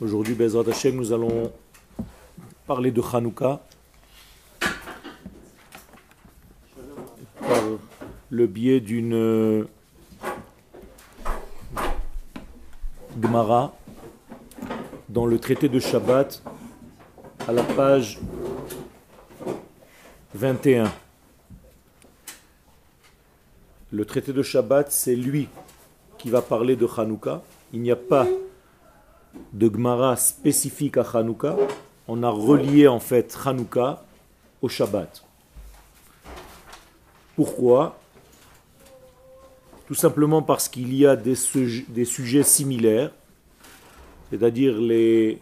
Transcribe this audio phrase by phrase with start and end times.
[0.00, 1.52] Aujourd'hui, Bezrat Hashem, nous allons
[2.66, 3.60] parler de Hanouka
[7.40, 7.62] par
[8.30, 9.66] le biais d'une
[13.20, 13.74] Gemara
[15.08, 16.42] dans le traité de Shabbat
[17.46, 18.18] à la page
[20.34, 20.92] 21.
[23.92, 25.48] Le traité de Shabbat, c'est lui
[26.18, 27.42] qui va parler de Hanouka.
[27.72, 28.26] Il n'y a pas
[29.52, 31.56] de Gemara spécifique à Hanouka.
[32.08, 34.04] On a relié en fait Hanouka
[34.60, 35.24] au Shabbat.
[37.36, 37.98] Pourquoi?
[39.86, 43.10] Tout simplement parce qu'il y a des, sujets similaires,
[44.30, 45.38] c'est-à-dire les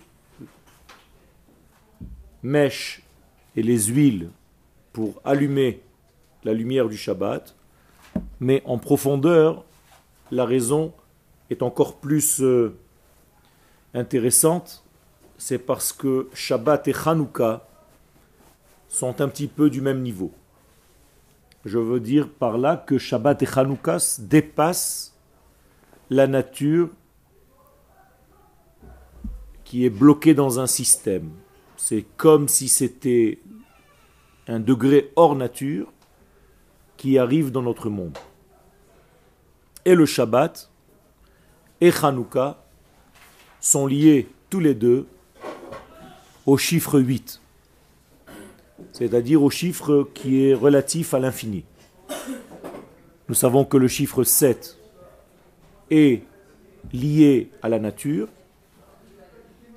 [2.42, 3.02] mèches
[3.54, 4.30] et les huiles
[4.92, 5.80] pour allumer
[6.42, 7.54] la lumière du Shabbat,
[8.40, 9.64] mais en profondeur,
[10.30, 10.92] la raison
[11.50, 12.74] est encore plus euh,
[13.94, 14.84] intéressante,
[15.38, 17.66] c'est parce que Shabbat et Hanouka
[18.88, 20.32] sont un petit peu du même niveau.
[21.64, 25.16] Je veux dire par là que Shabbat et Hanouka dépassent
[26.08, 26.90] la nature
[29.64, 31.30] qui est bloquée dans un système.
[31.76, 33.38] C'est comme si c'était
[34.48, 35.92] un degré hors nature
[36.96, 38.18] qui arrive dans notre monde.
[39.84, 40.70] Et le Shabbat
[41.80, 42.59] et Hanouka
[43.60, 45.06] sont liés tous les deux
[46.46, 47.40] au chiffre 8,
[48.92, 51.64] c'est-à-dire au chiffre qui est relatif à l'infini.
[53.28, 54.76] Nous savons que le chiffre 7
[55.90, 56.22] est
[56.92, 58.28] lié à la nature,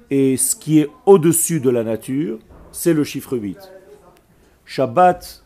[0.10, 2.40] et ce qui est au-dessus de la nature,
[2.72, 3.58] c'est le chiffre 8.
[4.66, 5.44] Shabbat,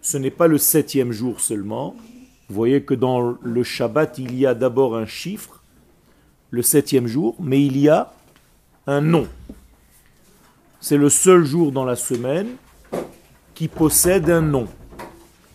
[0.00, 1.96] ce n'est pas le septième jour seulement.
[2.48, 5.63] Vous voyez que dans le Shabbat, il y a d'abord un chiffre,
[6.54, 8.12] le septième jour, mais il y a
[8.86, 9.26] un nom.
[10.80, 12.46] C'est le seul jour dans la semaine
[13.54, 14.68] qui possède un nom.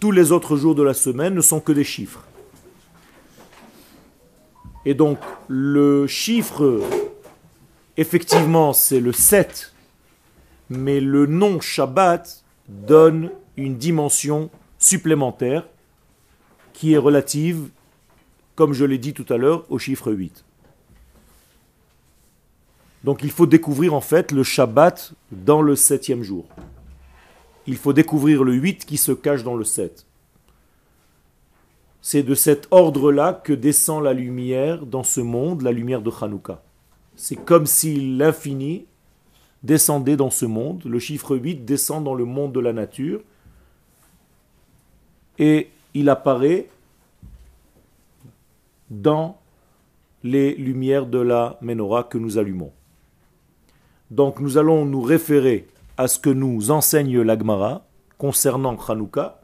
[0.01, 2.25] Tous les autres jours de la semaine ne sont que des chiffres.
[4.85, 6.81] Et donc le chiffre,
[7.96, 9.73] effectivement, c'est le 7,
[10.69, 15.66] mais le nom Shabbat donne une dimension supplémentaire
[16.73, 17.69] qui est relative,
[18.56, 20.44] comme je l'ai dit tout à l'heure, au chiffre 8.
[23.03, 26.45] Donc il faut découvrir en fait le Shabbat dans le septième jour.
[27.65, 30.05] Il faut découvrir le 8 qui se cache dans le 7.
[32.01, 36.61] C'est de cet ordre-là que descend la lumière dans ce monde, la lumière de Hanouka.
[37.15, 38.85] C'est comme si l'infini
[39.63, 43.21] descendait dans ce monde, le chiffre 8 descend dans le monde de la nature,
[45.37, 46.69] et il apparaît
[48.89, 49.37] dans
[50.23, 52.71] les lumières de la menorah que nous allumons.
[54.12, 57.86] Donc nous allons nous référer à ce que nous enseigne l'Agmara
[58.18, 59.42] concernant Hanouka,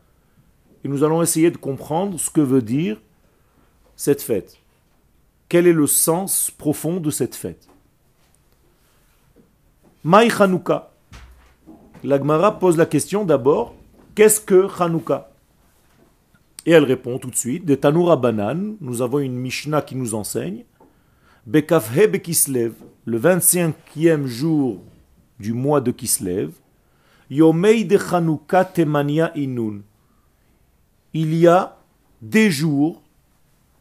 [0.84, 3.02] et nous allons essayer de comprendre ce que veut dire
[3.96, 4.58] cette fête.
[5.50, 7.68] Quel est le sens profond de cette fête?
[10.04, 10.92] Maï Hanouka.
[12.04, 13.74] L'Agmara pose la question d'abord,
[14.14, 15.32] qu'est-ce que Hanouka?
[16.66, 20.16] Et elle répond tout de suite, de Tanoura Banan, nous avons une Mishnah qui nous
[20.16, 20.66] enseigne,
[21.46, 22.74] Bekafhe Bekislev,
[23.06, 24.82] le 25e jour
[25.40, 26.52] du mois de Kislev,
[27.30, 29.82] Yomei de Hanouka Temania Inun.
[31.14, 31.78] Il y a
[32.20, 33.04] des jours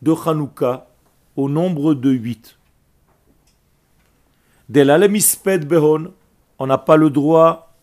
[0.02, 0.88] de Hanouka
[1.36, 2.58] au nombre de huit.
[4.68, 6.12] De behon,
[6.58, 7.74] on n'a pas le droit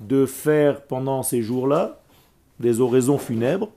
[0.00, 2.00] de faire pendant ces jours-là
[2.58, 3.68] des oraisons funèbres.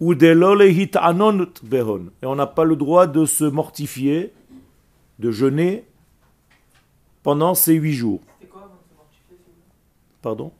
[0.00, 2.06] Ou behon.
[2.22, 4.32] Et on n'a pas le droit de se mortifier,
[5.18, 5.84] de jeûner
[7.22, 8.20] pendant ces huit jours.
[10.22, 10.52] Pardon?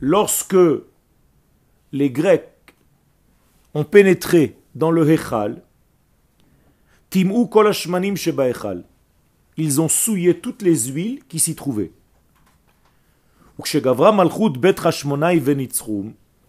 [0.00, 0.56] Lorsque
[1.92, 2.74] les Grecs
[3.74, 5.62] ont pénétré dans le Hechal,
[7.10, 8.48] Timou kolashmanim sheba
[9.58, 11.92] Ils ont souillé toutes les huiles qui s'y trouvaient.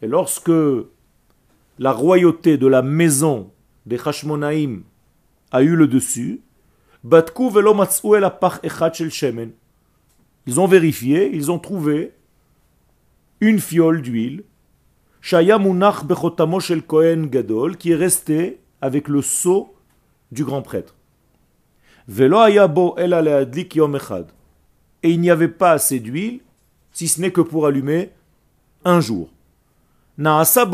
[0.01, 0.51] Et lorsque
[1.79, 3.51] la royauté de la maison
[3.85, 4.83] des Hashmonaïm
[5.51, 6.41] a eu le dessus,
[10.45, 12.13] ils ont vérifié, ils ont trouvé
[13.41, 14.43] une fiole d'huile
[15.21, 15.35] qui
[17.91, 19.73] est resté avec le sceau
[20.31, 20.95] du grand prêtre.
[25.03, 26.41] Et il n'y avait pas assez d'huile,
[26.93, 28.11] si ce n'est que pour allumer
[28.85, 29.29] un jour.
[30.17, 30.69] Naasa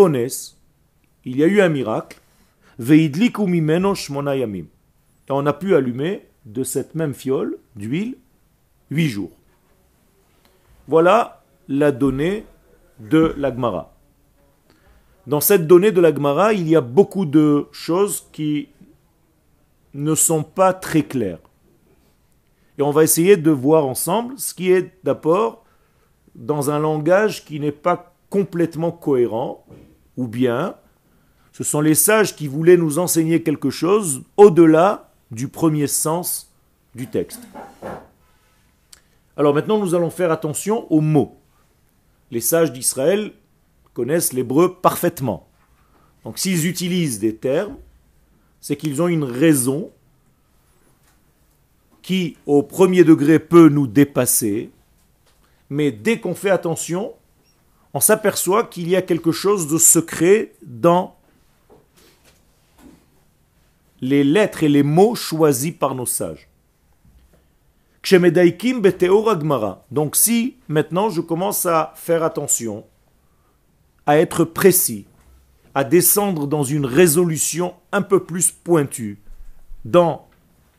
[1.25, 2.19] il y a eu un miracle.
[2.77, 4.65] Veidliku mimeno shmona yamim.
[5.27, 8.15] Et on a pu allumer de cette même fiole d'huile
[8.89, 9.31] huit jours.
[10.87, 12.45] Voilà la donnée
[12.99, 13.93] de l'Agmara.
[15.27, 18.69] Dans cette donnée de l'Agmara, il y a beaucoup de choses qui
[19.93, 21.39] ne sont pas très claires.
[22.77, 25.65] Et on va essayer de voir ensemble ce qui est d'abord
[26.39, 29.65] dans un langage qui n'est pas complètement cohérent,
[30.17, 30.75] ou bien
[31.51, 36.51] ce sont les sages qui voulaient nous enseigner quelque chose au-delà du premier sens
[36.95, 37.41] du texte.
[39.35, 41.37] Alors maintenant, nous allons faire attention aux mots.
[42.31, 43.33] Les sages d'Israël
[43.93, 45.47] connaissent l'hébreu parfaitement.
[46.23, 47.75] Donc s'ils utilisent des termes,
[48.61, 49.91] c'est qu'ils ont une raison
[52.01, 54.71] qui, au premier degré, peut nous dépasser,
[55.69, 57.13] mais dès qu'on fait attention,
[57.93, 61.15] on s'aperçoit qu'il y a quelque chose de secret dans
[64.01, 66.47] les lettres et les mots choisis par nos sages.
[69.91, 72.85] Donc si maintenant je commence à faire attention,
[74.05, 75.05] à être précis,
[75.75, 79.19] à descendre dans une résolution un peu plus pointue,
[79.85, 80.27] dans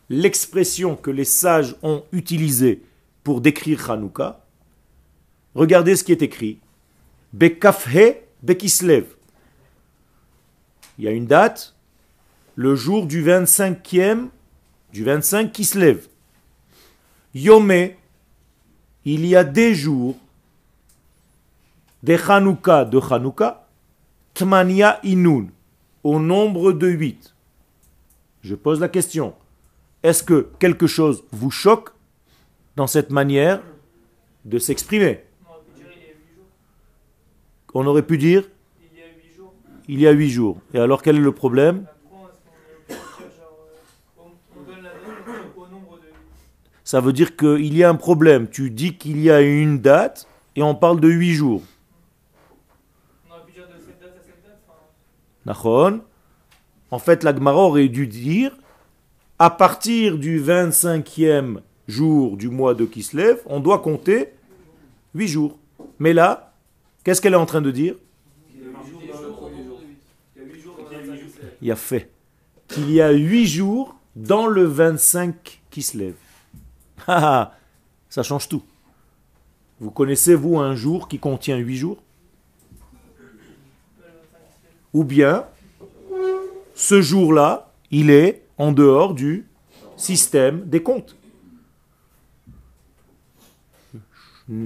[0.08, 2.82] l'expression que les sages ont utilisée
[3.22, 4.39] pour décrire Hanouka,
[5.54, 6.58] regardez ce qui est écrit.
[7.32, 9.06] Bekafhe Bekislev.
[10.98, 11.74] Il y a une date,
[12.56, 14.28] le jour du 25e,
[14.92, 16.08] du 25 Kislev.
[17.34, 17.96] Yomé,
[19.04, 20.16] il y a des jours
[22.02, 23.66] des Hanouka de Hanouka,
[24.34, 25.48] Tmania Inun,
[26.02, 27.34] au nombre de huit.
[28.42, 29.34] Je pose la question,
[30.02, 31.90] est-ce que quelque chose vous choque
[32.76, 33.62] dans cette manière
[34.44, 35.24] de s'exprimer?
[37.74, 38.44] On aurait pu dire
[39.88, 40.58] il y a huit jours.
[40.72, 41.86] Et alors quel est le problème
[46.90, 48.48] ça veut dire qu'il y a un problème.
[48.48, 50.26] Tu dis qu'il y a une date
[50.56, 51.62] et on parle de huit jours.
[53.28, 56.00] On aurait pu dire de cette date à cette date.
[56.90, 58.56] En fait, la Gemara aurait dû dire
[59.38, 64.32] à partir du 25e jour du mois de Kislev, on doit compter
[65.14, 65.58] huit jours.
[66.00, 66.49] Mais là,
[67.04, 67.94] qu'est-ce qu'elle est en train de dire
[71.62, 72.10] Il y a fait
[72.68, 76.14] qu'il y a huit jours dans le 25 Kislev.
[77.06, 77.54] Ah,
[78.10, 78.62] ça change tout.
[79.80, 82.02] Vous connaissez, vous, un jour qui contient huit jours?
[84.92, 85.46] Ou bien,
[86.74, 89.46] ce jour-là, il est en dehors du
[89.96, 91.16] système des comptes.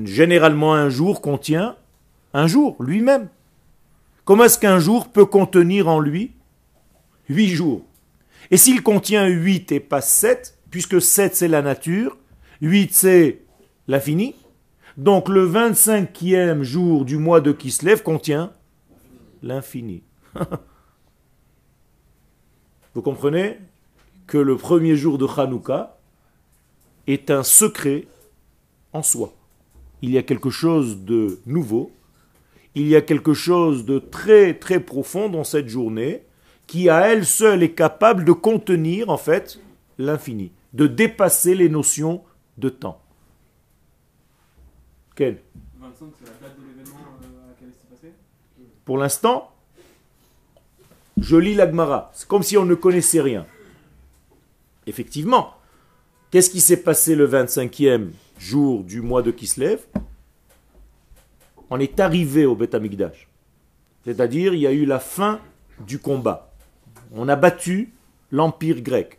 [0.05, 1.77] Généralement, un jour contient
[2.35, 3.29] un jour lui-même.
[4.25, 6.33] Comment est-ce qu'un jour peut contenir en lui
[7.29, 7.85] huit jours?
[8.51, 12.19] Et s'il contient huit et pas sept, puisque sept c'est la nature,
[12.61, 13.43] 8 c'est
[13.89, 14.35] l'infini.
[14.97, 18.53] Donc le 25e jour du mois de Kislev contient
[19.43, 20.03] l'infini.
[22.95, 23.59] Vous comprenez
[24.27, 25.99] que le premier jour de Hanouka
[27.07, 28.07] est un secret
[28.93, 29.35] en soi.
[30.01, 31.91] Il y a quelque chose de nouveau,
[32.75, 36.23] il y a quelque chose de très très profond dans cette journée
[36.67, 39.61] qui à elle seule est capable de contenir en fait
[39.99, 42.23] l'infini, de dépasser les notions
[42.59, 43.01] de temps.
[45.15, 45.41] Quel
[45.81, 48.13] 25, c'est la date de l'événement euh, à laquelle passé?
[48.85, 49.51] Pour l'instant,
[51.19, 52.11] je lis l'Agmara.
[52.15, 53.47] C'est comme si on ne connaissait rien.
[54.87, 55.55] Effectivement,
[56.31, 59.81] qu'est-ce qui s'est passé le 25e jour du mois de Kislev?
[61.77, 63.27] On est arrivé au Beth Amikdash.
[64.05, 65.41] C'est-à-dire, il y a eu la fin
[65.85, 66.55] du combat.
[67.13, 67.93] On a battu
[68.31, 69.19] l'empire grec.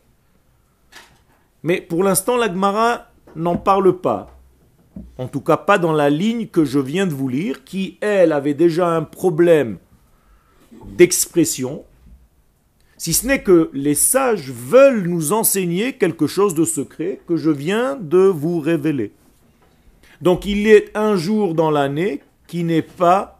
[1.64, 4.40] Mais pour l'instant, l'Agmara n'en parle pas.
[5.18, 8.32] En tout cas, pas dans la ligne que je viens de vous lire, qui, elle,
[8.32, 9.78] avait déjà un problème
[10.86, 11.84] d'expression,
[12.96, 17.50] si ce n'est que les sages veulent nous enseigner quelque chose de secret que je
[17.50, 19.12] viens de vous révéler.
[20.22, 23.40] Donc il a un jour dans l'année qui n'est pas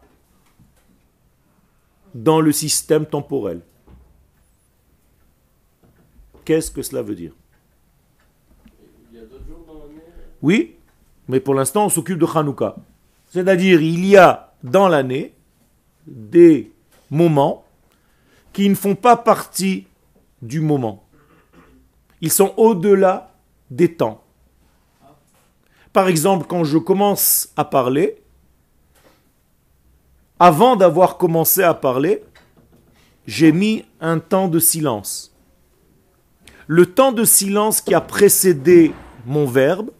[2.14, 3.60] dans le système temporel.
[6.44, 7.32] Qu'est-ce que cela veut dire?
[10.42, 10.76] Oui,
[11.28, 12.76] mais pour l'instant, on s'occupe de Hanouka.
[13.28, 15.34] C'est-à-dire, il y a dans l'année
[16.06, 16.72] des
[17.10, 17.64] moments
[18.52, 19.86] qui ne font pas partie
[20.40, 21.04] du moment.
[22.20, 23.34] Ils sont au-delà
[23.70, 24.22] des temps.
[25.92, 28.22] Par exemple, quand je commence à parler,
[30.38, 32.22] avant d'avoir commencé à parler,
[33.26, 35.34] j'ai mis un temps de silence.
[36.66, 38.92] Le temps de silence qui a précédé
[39.24, 39.90] mon verbe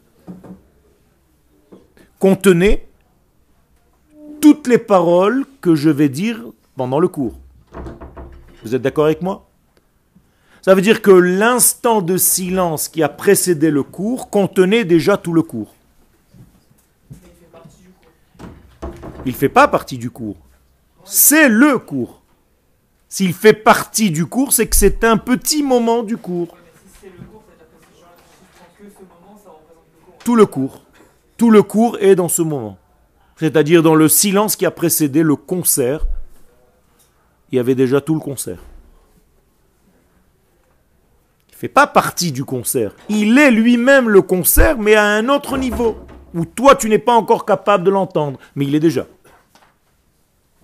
[2.19, 2.89] contenait
[4.41, 6.45] toutes les paroles que je vais dire
[6.77, 7.39] pendant le cours.
[8.63, 9.49] Vous êtes d'accord avec moi?
[10.61, 15.33] Ça veut dire que l'instant de silence qui a précédé le cours contenait déjà tout
[15.33, 15.76] le cours.
[19.27, 20.37] Il ne fait pas partie du cours.
[21.05, 22.23] C'est le cours.
[23.09, 26.57] S'il fait partie du cours, c'est que c'est un petit moment du cours.
[30.25, 30.85] Tout le cours.
[31.37, 32.79] Tout le cours est dans ce moment.
[33.37, 36.07] C'est-à-dire dans le silence qui a précédé le concert.
[37.51, 38.59] Il y avait déjà tout le concert.
[41.49, 42.95] Il ne fait pas partie du concert.
[43.09, 45.97] Il est lui-même le concert, mais à un autre niveau.
[46.33, 48.39] Où toi, tu n'es pas encore capable de l'entendre.
[48.55, 49.07] Mais il est déjà.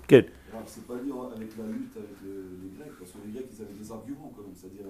[0.07, 0.27] Quel
[0.67, 3.79] C'est pas lié avec la lutte avec les Grecs, parce que les Grecs, ils avaient
[3.79, 4.55] des arguments quand même.
[4.55, 4.87] C'est-à-dire,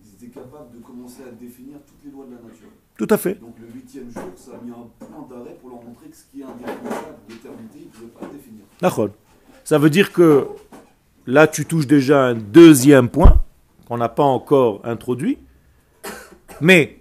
[0.00, 2.68] ils étaient capables de commencer à définir toutes les lois de la nature.
[2.96, 3.34] Tout à fait.
[3.34, 6.24] Donc le huitième jour, ça a mis un point d'arrêt pour leur montrer que ce
[6.30, 8.64] qui est indéfinissable, l'éternité, ils ne pouvaient pas le définir.
[8.80, 9.08] D'accord.
[9.64, 10.46] Ça veut dire que
[11.26, 13.42] là, tu touches déjà un deuxième point
[13.86, 15.38] qu'on n'a pas encore introduit.
[16.60, 17.00] Mais,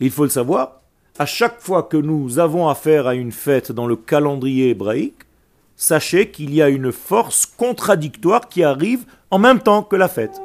[0.00, 0.80] il faut le savoir,
[1.18, 5.22] à chaque fois que nous avons affaire à une fête dans le calendrier hébraïque,
[5.82, 10.40] sachez qu'il y a une force contradictoire qui arrive en même temps que la fête.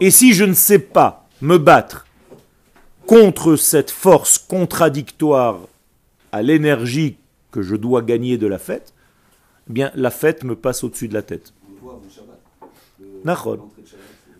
[0.00, 2.06] Et si je ne sais pas me battre
[3.06, 5.60] contre cette force contradictoire
[6.30, 7.16] à l'énergie
[7.50, 8.92] que je dois gagner de la fête,
[9.70, 11.54] eh bien la fête me passe au-dessus de la tête.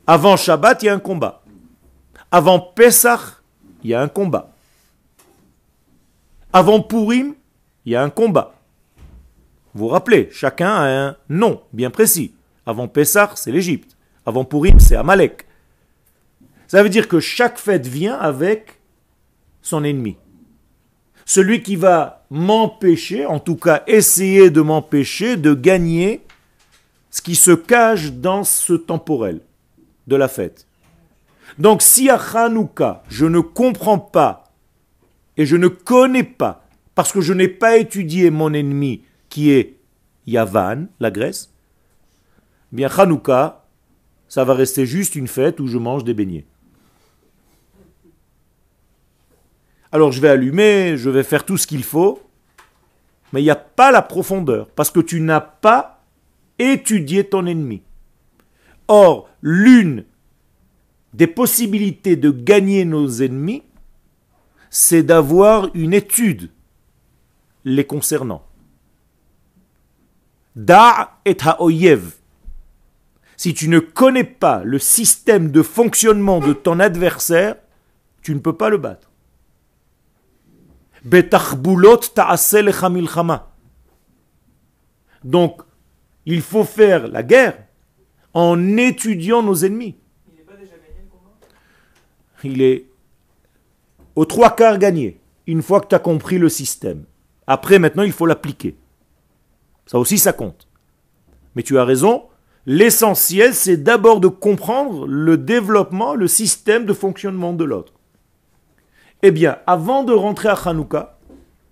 [0.07, 0.83] Avant Shabbat.
[0.83, 1.43] Il y a un combat.
[2.31, 3.21] Avant Pessah,
[3.83, 4.53] il y a un combat.
[6.53, 7.35] Avant Purim,
[7.87, 8.55] il y a un combat.
[9.75, 12.35] Vous vous rappelez, chacun a un nom bien précis.
[12.67, 13.97] Avant Pessah, c'est l'Égypte.
[14.27, 15.47] Avant Purim, c'est Amalek.
[16.69, 18.81] Ça veut dire que chaque fête vient avec
[19.63, 20.17] son ennemi.
[21.25, 26.23] Celui qui va m'empêcher, en tout cas essayer de m'empêcher de gagner
[27.11, 29.41] ce qui se cache dans ce temporel
[30.07, 30.67] de la fête.
[31.59, 34.53] Donc si à Hanouka, je ne comprends pas
[35.37, 39.79] et je ne connais pas, parce que je n'ai pas étudié mon ennemi qui est
[40.27, 41.55] Yavan, la Grèce,
[42.71, 43.65] bien Hanouka,
[44.29, 46.45] ça va rester juste une fête où je mange des beignets.
[49.91, 52.21] Alors je vais allumer, je vais faire tout ce qu'il faut,
[53.33, 56.05] mais il n'y a pas la profondeur, parce que tu n'as pas
[56.59, 57.81] étudié ton ennemi.
[58.87, 60.05] Or, l'une
[61.15, 63.63] des possibilités de gagner nos ennemis,
[64.69, 66.51] c'est d'avoir une étude
[67.65, 68.45] les concernant.
[70.55, 72.15] Da et ha'oyev.
[73.37, 77.57] Si tu ne connais pas le système de fonctionnement de ton adversaire,
[78.23, 79.11] tu ne peux pas le battre.
[82.91, 83.51] Milchama.
[85.25, 85.63] Donc,
[86.27, 87.59] il faut faire la guerre
[88.35, 89.97] en étudiant nos ennemis.
[92.45, 92.87] Il Il est
[94.15, 97.05] aux trois quarts gagné, une fois que tu as compris le système.
[97.47, 98.77] Après, maintenant, il faut l'appliquer.
[99.87, 100.69] Ça aussi, ça compte.
[101.55, 102.25] Mais tu as raison,
[102.67, 107.93] l'essentiel, c'est d'abord de comprendre le développement, le système de fonctionnement de l'autre.
[109.23, 111.19] Eh bien, avant de rentrer à Hanouka,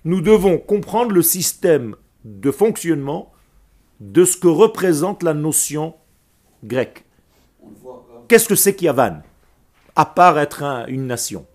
[0.05, 3.33] nous devons comprendre le système de fonctionnement
[4.01, 5.95] de ce que représente la notion
[6.65, 7.05] grecque.
[8.29, 9.23] Qu'est-ce que c'est qu'Yavan
[9.97, 11.47] À part être un- une nation?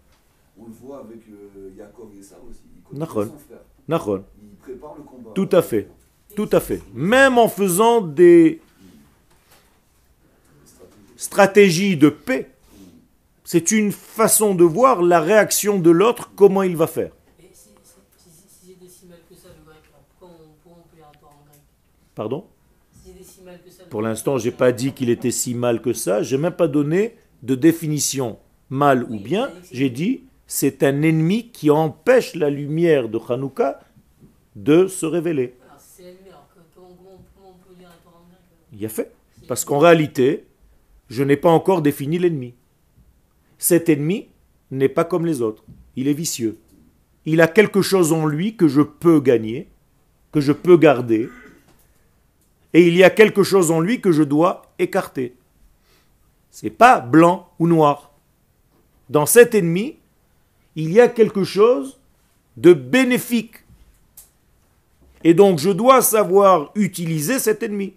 [0.60, 2.62] on le voit avec euh, Yaakov et Esav aussi.
[3.26, 3.60] Son frère.
[4.42, 5.32] Il prépare le combat.
[5.34, 5.90] Tout à fait.
[6.36, 6.82] Tout à fait.
[6.94, 8.62] Même en faisant des
[11.16, 12.52] stratégies de paix,
[13.44, 17.12] c'est une façon de voir la réaction de l'autre, comment il va faire.
[22.14, 22.46] Pardon?
[23.90, 26.24] Pour l'instant, j'ai pas dit qu'il était si mal que ça.
[26.24, 28.40] J'ai même pas donné de définition
[28.70, 29.52] mal ou bien.
[29.72, 33.80] J'ai dit c'est un ennemi qui empêche la lumière de Hanouka
[34.56, 35.56] de se révéler.
[35.68, 38.28] Alors, si c'est l'ennemi, alors que- comment, comment, comment on peut lire la Torah en
[38.30, 39.12] grec là Il a fait.
[39.48, 40.46] Parce qu'en réalité,
[41.10, 42.54] je n'ai pas encore défini l'ennemi.
[43.58, 44.28] Cet ennemi
[44.72, 45.64] n'est pas comme les autres.
[45.96, 46.58] Il est vicieux.
[47.26, 49.68] Il a quelque chose en lui que je peux gagner,
[50.32, 51.30] que je peux garder.
[52.74, 55.36] Et il y a quelque chose en lui que je dois écarter.
[56.52, 58.12] C'est pas blanc ou noir.
[59.10, 59.98] Dans cet ennemi,
[60.76, 62.00] il y a quelque chose
[62.58, 63.64] de bénéfique.
[65.24, 67.94] Et donc je dois savoir utiliser cet ennemi.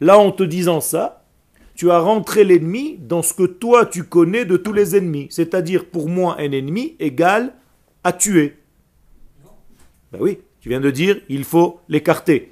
[0.00, 1.24] Là, en te disant ça,
[1.74, 5.28] tu as rentré l'ennemi dans ce que toi tu connais de tous les ennemis.
[5.30, 7.54] C'est-à-dire, pour moi, un ennemi égale
[8.04, 8.56] à tuer.
[10.12, 12.50] Ben oui, tu viens de dire, il faut l'écarter.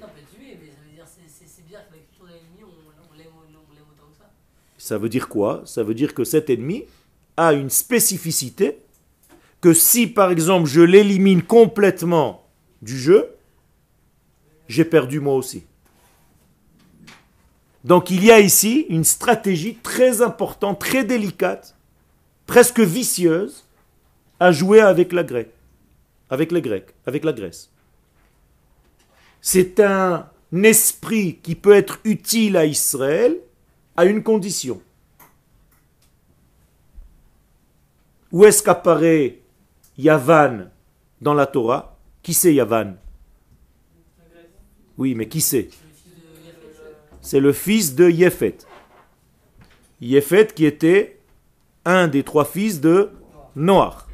[4.77, 5.61] Ça veut dire quoi?
[5.65, 6.85] Ça veut dire que cet ennemi
[7.37, 8.79] a une spécificité
[9.61, 12.47] que si par exemple je l'élimine complètement
[12.81, 13.35] du jeu,
[14.67, 15.63] j'ai perdu moi aussi.
[17.83, 21.75] Donc il y a ici une stratégie très importante, très délicate,
[22.45, 23.65] presque vicieuse,
[24.39, 25.47] à jouer avec la Grèce,
[26.29, 27.69] avec les Grecs, avec la Grèce.
[29.41, 30.29] C'est un
[30.63, 33.37] esprit qui peut être utile à Israël
[33.95, 34.81] à une condition.
[38.31, 39.39] Où est-ce qu'apparaît
[39.97, 40.69] Yavan
[41.21, 41.97] dans la Torah?
[42.21, 42.95] Qui c'est Yavan?
[44.97, 45.69] Oui, mais qui c'est?
[47.21, 48.57] C'est le fils de Yéphet.
[50.01, 51.19] Yéphet qui était
[51.85, 53.11] un des trois fils de
[53.55, 54.05] Noach.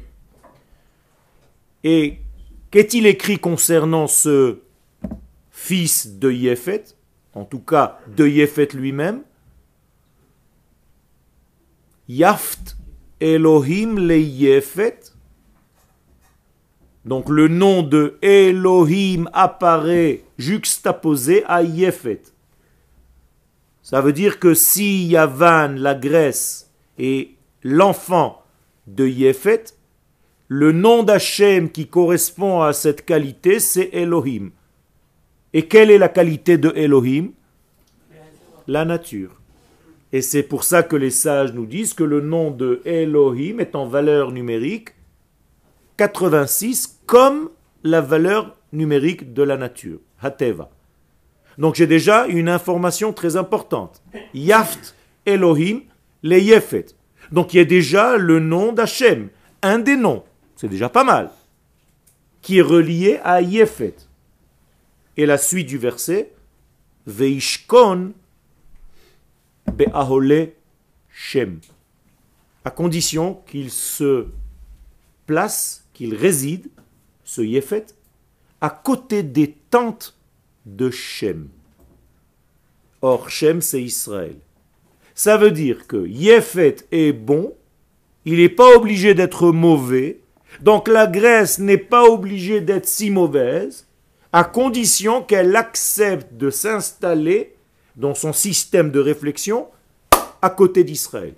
[1.84, 2.18] Et
[2.70, 4.58] qu'est-il écrit concernant ce
[5.50, 6.84] fils de Yéphet
[7.34, 9.22] En tout cas, de Yéphet lui-même?
[12.08, 12.76] Yaft
[13.20, 15.12] Elohim le Yéphet.
[17.04, 22.22] Donc le nom de Elohim apparaît juxtaposé à Yéphet.
[23.86, 28.42] Ça veut dire que si Yavan, la Grèce, est l'enfant
[28.88, 29.62] de Yéphet,
[30.48, 34.50] le nom d'Hachem qui correspond à cette qualité, c'est Elohim.
[35.52, 37.30] Et quelle est la qualité de Elohim?
[38.66, 39.40] La nature.
[40.12, 43.76] Et c'est pour ça que les sages nous disent que le nom de Elohim est
[43.76, 44.96] en valeur numérique
[45.96, 47.50] 86 comme
[47.84, 50.70] la valeur numérique de la nature, Hateva.
[51.58, 54.02] Donc j'ai déjà une information très importante.
[54.34, 54.94] Yaft
[55.24, 55.82] Elohim
[56.22, 56.86] le Yefet.
[57.32, 59.28] Donc il y a déjà le nom d'Hachem,
[59.62, 61.30] un des noms, c'est déjà pas mal,
[62.42, 63.96] qui est relié à Yefet.
[65.16, 66.32] Et la suite du verset,
[67.06, 68.12] Veishkon
[69.72, 70.52] Be'ahole
[71.10, 71.60] Shem.
[72.64, 74.26] À condition qu'il se
[75.26, 76.68] place, qu'il réside,
[77.24, 77.86] ce Yefet,
[78.60, 80.15] à côté des tentes
[80.66, 81.48] de Shem.
[83.00, 84.36] Or, Shem, c'est Israël.
[85.14, 87.54] Ça veut dire que Yefet est bon,
[88.24, 90.20] il n'est pas obligé d'être mauvais,
[90.60, 93.86] donc la Grèce n'est pas obligée d'être si mauvaise,
[94.32, 97.54] à condition qu'elle accepte de s'installer
[97.94, 99.68] dans son système de réflexion
[100.42, 101.34] à côté d'Israël.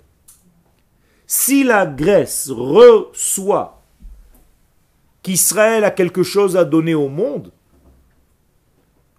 [1.25, 3.81] Si la Grèce reçoit
[5.21, 7.51] qu'Israël a quelque chose à donner au monde,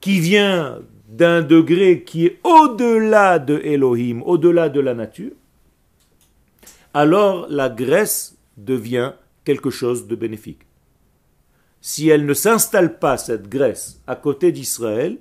[0.01, 5.33] qui vient d'un degré qui est au-delà de Elohim, au-delà de la nature,
[6.95, 9.13] alors la Grèce devient
[9.45, 10.63] quelque chose de bénéfique.
[11.81, 15.19] Si elle ne s'installe pas, cette Grèce, à côté d'Israël,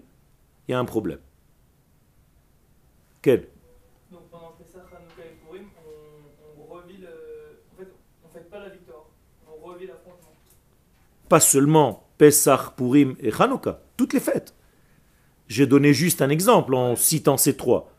[0.68, 1.20] il y a un problème.
[3.22, 3.48] Quel
[4.12, 7.08] Donc pendant Pessah, Hanouka et Purim, on, on revit le.
[7.74, 7.92] En fait,
[8.24, 9.06] on fête pas la victoire,
[9.48, 10.34] on revit l'affrontement.
[11.28, 14.54] Pas seulement Pesach, Purim et Hanouka, toutes les fêtes.
[15.50, 17.92] J'ai donné juste un exemple en citant ces trois.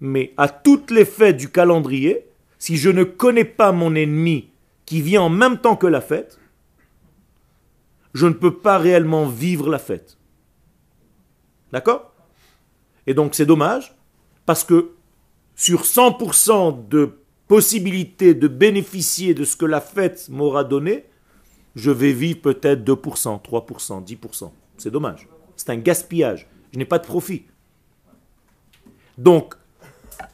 [0.00, 2.28] Mais à toutes les fêtes du calendrier,
[2.58, 4.48] si je ne connais pas mon ennemi
[4.86, 6.38] qui vient en même temps que la fête,
[8.14, 10.18] je ne peux pas réellement vivre la fête.
[11.72, 12.14] D'accord?
[13.06, 13.96] Et donc c'est dommage,
[14.46, 14.92] parce que
[15.56, 21.06] sur 100% de possibilités de bénéficier de ce que la fête m'aura donné,
[21.74, 24.52] je vais vivre peut-être 2%, 3%, 10%.
[24.78, 25.28] C'est dommage.
[25.56, 26.48] C'est un gaspillage.
[26.74, 27.44] Je n'ai pas de profit.
[29.16, 29.54] Donc,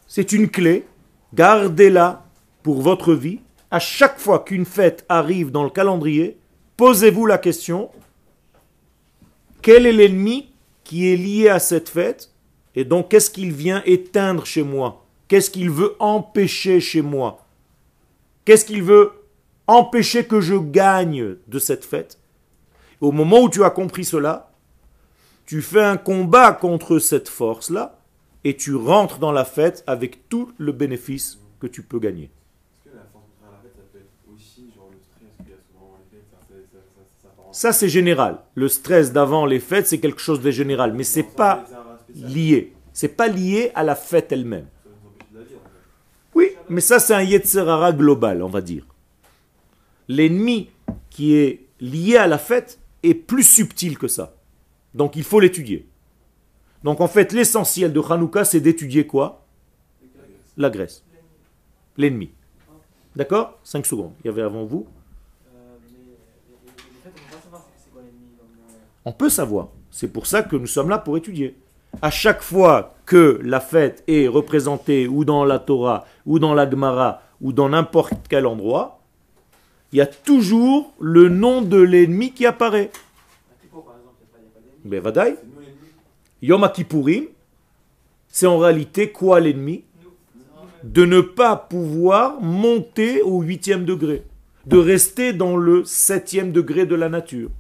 [0.07, 0.87] c'est une clé.
[1.35, 2.25] Gardez-la
[2.63, 3.41] pour votre vie.
[3.71, 6.39] À chaque fois qu'une fête arrive dans le calendrier,
[6.79, 7.91] posez-vous la question,
[9.61, 10.49] quel est l'ennemi
[10.83, 12.33] qui est lié à cette fête
[12.75, 15.05] Et donc, qu'est-ce qu'il vient éteindre chez moi?
[15.29, 17.47] Qu'est-ce qu'il veut empêcher chez moi?
[18.47, 19.13] Qu'est-ce qu'il veut
[19.67, 22.19] empêcher que je gagne de cette fête?
[23.03, 24.50] Au moment où tu as compris cela,
[25.51, 27.99] tu fais un combat contre cette force-là
[28.45, 32.31] et tu rentres dans la fête avec tout le bénéfice que tu peux gagner.
[37.51, 38.39] Ça c'est général.
[38.55, 41.65] Le stress d'avant les fêtes, c'est quelque chose de général, mais c'est pas
[42.15, 42.73] lié.
[42.93, 44.69] C'est pas lié à la fête elle-même.
[46.33, 48.87] Oui, mais ça, c'est un Yetzerara global, on va dire.
[50.07, 50.71] L'ennemi
[51.11, 54.37] qui est lié à la fête est plus subtil que ça.
[54.95, 55.87] Donc il faut l'étudier.
[56.83, 59.45] Donc en fait, l'essentiel de Hanouka, c'est d'étudier quoi?
[60.57, 61.05] La graisse,
[61.97, 62.31] l'ennemi.
[63.17, 63.59] D'accord?
[63.65, 64.13] 5 secondes.
[64.23, 64.87] Il y avait avant vous.
[69.05, 69.69] On peut savoir.
[69.91, 71.57] C'est pour ça que nous sommes là pour étudier.
[72.03, 76.71] À chaque fois que la fête est représentée ou dans la Torah, ou dans la
[76.71, 79.01] Gemara, ou dans n'importe quel endroit,
[79.93, 82.91] il y a toujours le nom de l'ennemi qui apparaît.
[84.85, 85.37] L'ennemi.
[86.43, 87.25] Yom Kippourim,
[88.29, 89.85] c'est en réalité quoi l'ennemi?
[90.83, 94.25] De ne pas pouvoir monter au huitième degré,
[94.67, 97.51] de rester dans le septième degré de la nature.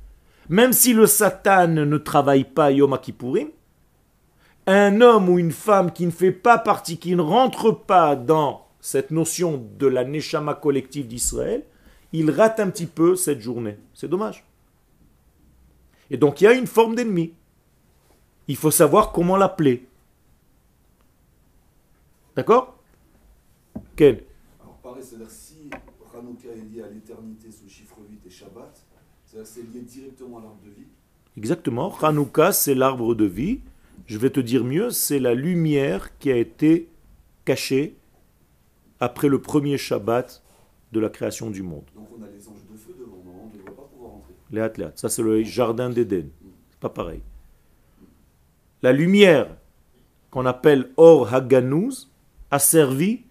[0.48, 3.48] Même si le Satan ne travaille pas Yom Kippourim,
[4.66, 8.66] un homme ou une femme qui ne fait pas partie, qui ne rentre pas dans
[8.80, 11.64] cette notion de la Neshama collective d'Israël,
[12.12, 13.76] il rate un petit peu cette journée.
[13.94, 14.44] C'est dommage.
[16.10, 17.32] Et donc il y a une forme d'ennemi.
[18.48, 19.86] Il faut savoir comment l'appeler.
[22.34, 22.76] D'accord?
[23.96, 24.24] Quel
[24.60, 25.70] Alors pareil, c'est-à-dire si
[26.14, 28.84] Hanouka est lié à l'éternité sous le chiffre 8 et Shabbat,
[29.24, 30.86] c'est-à-dire c'est lié directement à l'arbre de vie?
[31.36, 31.96] Exactement.
[32.00, 33.60] Hanouka, c'est l'arbre de vie.
[34.06, 36.88] Je vais te dire mieux, c'est la lumière qui a été
[37.44, 37.96] cachée
[38.98, 40.42] après le premier Shabbat
[40.92, 41.84] de la création du monde.
[41.94, 44.34] Donc on a les anges de feu devant, normalement, on ne devrait pas pouvoir rentrer.
[44.52, 44.66] Les.
[44.94, 46.28] Ça, c'est le jardin d'Éden.
[46.70, 47.20] C'est pas pareil.
[48.82, 49.48] La lumière
[50.30, 52.10] qu'on appelle Or Haganouz
[52.50, 53.22] a servi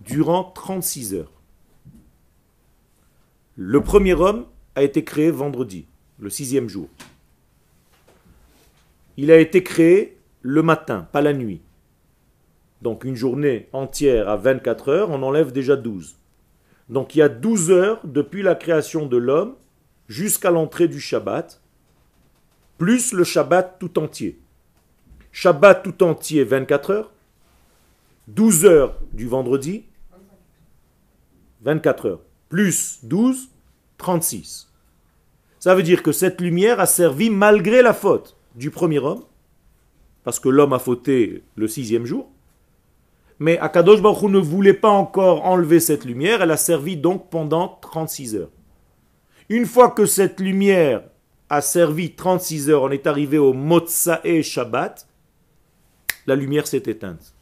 [0.00, 1.32] durant 36 heures.
[3.56, 5.86] Le premier homme a été créé vendredi,
[6.18, 6.88] le sixième jour.
[9.16, 11.60] Il a été créé le matin, pas la nuit.
[12.82, 16.16] Donc une journée entière à 24 heures, on enlève déjà 12.
[16.88, 19.54] Donc il y a 12 heures depuis la création de l'homme
[20.08, 21.60] jusqu'à l'entrée du Shabbat,
[22.78, 24.38] plus le Shabbat tout entier.
[25.32, 27.10] Shabbat tout entier, 24 heures.
[28.28, 29.84] 12 heures du vendredi,
[31.62, 32.20] 24 heures.
[32.48, 33.48] Plus 12,
[33.98, 34.70] 36.
[35.58, 39.24] Ça veut dire que cette lumière a servi malgré la faute du premier homme,
[40.22, 42.30] parce que l'homme a fauté le sixième jour.
[43.38, 47.78] Mais Akadosh Baruch ne voulait pas encore enlever cette lumière, elle a servi donc pendant
[47.80, 48.50] 36 heures.
[49.48, 51.04] Une fois que cette lumière
[51.50, 55.06] a servi 36 heures, on est arrivé au Motsae Shabbat,
[56.26, 57.34] la lumière s'est éteinte.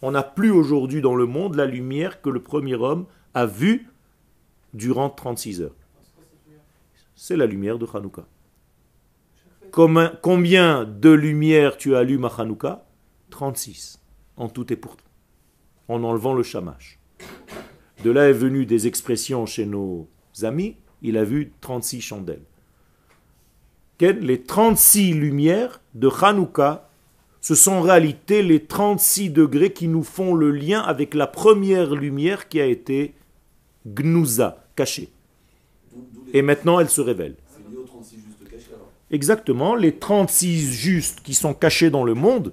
[0.00, 3.88] On n'a plus aujourd'hui dans le monde la lumière que le premier homme a vue
[4.72, 5.76] durant 36 heures.
[7.14, 8.26] C'est la lumière de Hanouka.
[9.70, 12.84] Combien de lumières tu allumes à Hanouka?
[13.30, 14.00] 36.
[14.36, 15.04] En tout et pour tout.
[15.88, 16.98] En enlevant le shamash.
[18.02, 20.08] De là est venue des expressions chez nos
[20.42, 20.76] amis.
[21.02, 22.42] Il a vu 36 chandelles.
[24.00, 26.88] Les 36 lumières de Hanouka,
[27.40, 31.94] ce sont en réalité les 36 degrés qui nous font le lien avec la première
[31.94, 33.14] lumière qui a été
[33.86, 35.12] gnouza, cachée.
[36.32, 37.36] Et maintenant, elle se révèle.
[37.48, 38.88] C'est lié aux 36 justes cachés alors.
[39.10, 42.52] Exactement, les 36 justes qui sont cachés dans le monde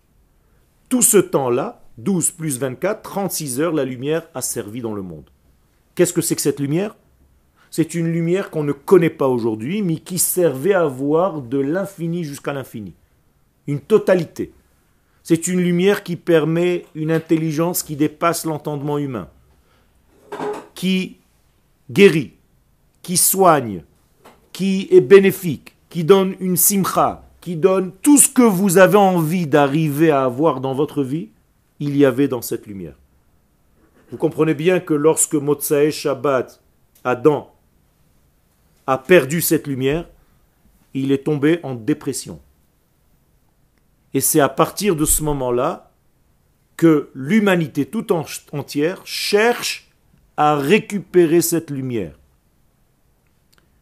[0.89, 5.29] Tout ce temps-là, 12 plus 24, 36 heures, la lumière a servi dans le monde.
[5.95, 6.95] Qu'est-ce que c'est que cette lumière?
[7.71, 12.23] C'est une lumière qu'on ne connaît pas aujourd'hui, mais qui servait à voir de l'infini
[12.23, 12.93] jusqu'à l'infini.
[13.67, 14.53] Une totalité.
[15.27, 19.27] C'est une lumière qui permet une intelligence qui dépasse l'entendement humain
[20.75, 21.17] qui
[21.89, 22.33] guérit,
[23.01, 23.83] qui soigne,
[24.53, 29.47] qui est bénéfique, qui donne une simcha, qui donne tout ce que vous avez envie
[29.47, 31.29] d'arriver à avoir dans votre vie,
[31.79, 32.95] il y avait dans cette lumière.
[34.11, 36.61] Vous comprenez bien que lorsque Motsae Shabbat,
[37.03, 37.51] Adam,
[38.85, 40.07] a perdu cette lumière,
[40.93, 42.39] il est tombé en dépression.
[44.15, 45.91] Et c'est à partir de ce moment-là
[46.77, 49.91] que l'humanité tout en- entière cherche
[50.37, 52.17] à récupérer cette lumière.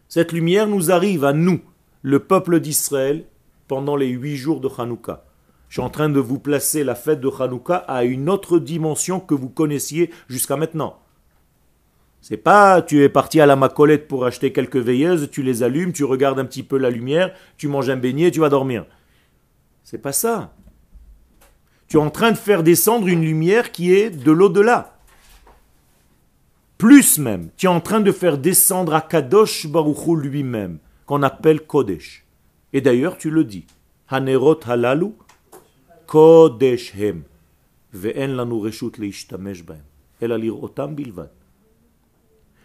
[0.09, 1.61] Cette lumière nous arrive à nous,
[2.01, 3.25] le peuple d'Israël,
[3.67, 5.23] pendant les huit jours de Hanouka.
[5.69, 9.19] Je suis en train de vous placer la fête de Hanouka à une autre dimension
[9.19, 10.99] que vous connaissiez jusqu'à maintenant.
[12.21, 15.93] C'est pas tu es parti à la macolette pour acheter quelques veilleuses, tu les allumes,
[15.93, 18.85] tu regardes un petit peu la lumière, tu manges un beignet, tu vas dormir.
[19.83, 20.53] C'est pas ça.
[21.87, 24.97] Tu es en train de faire descendre une lumière qui est de l'au-delà
[26.77, 31.61] Plus même, tu es en train de faire descendre à Kadosh Baruchou lui-même, qu'on appelle
[31.61, 32.25] Kodesh.
[32.73, 33.65] Et d'ailleurs, tu le dis.
[34.09, 35.11] Hanerot halalu
[36.07, 37.23] Kodesh hem.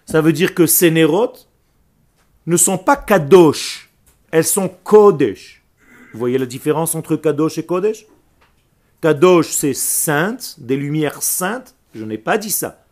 [0.06, 1.34] Ça veut dire que ces Nerot
[2.46, 3.90] ne sont pas Kadosh,
[4.30, 5.57] elles sont Kodesh.
[6.12, 8.06] Vous voyez la différence entre Kadosh et Kodesh?
[9.00, 11.74] Kadosh, c'est sainte, des lumières saintes.
[11.94, 12.84] Je n'ai pas dit ça.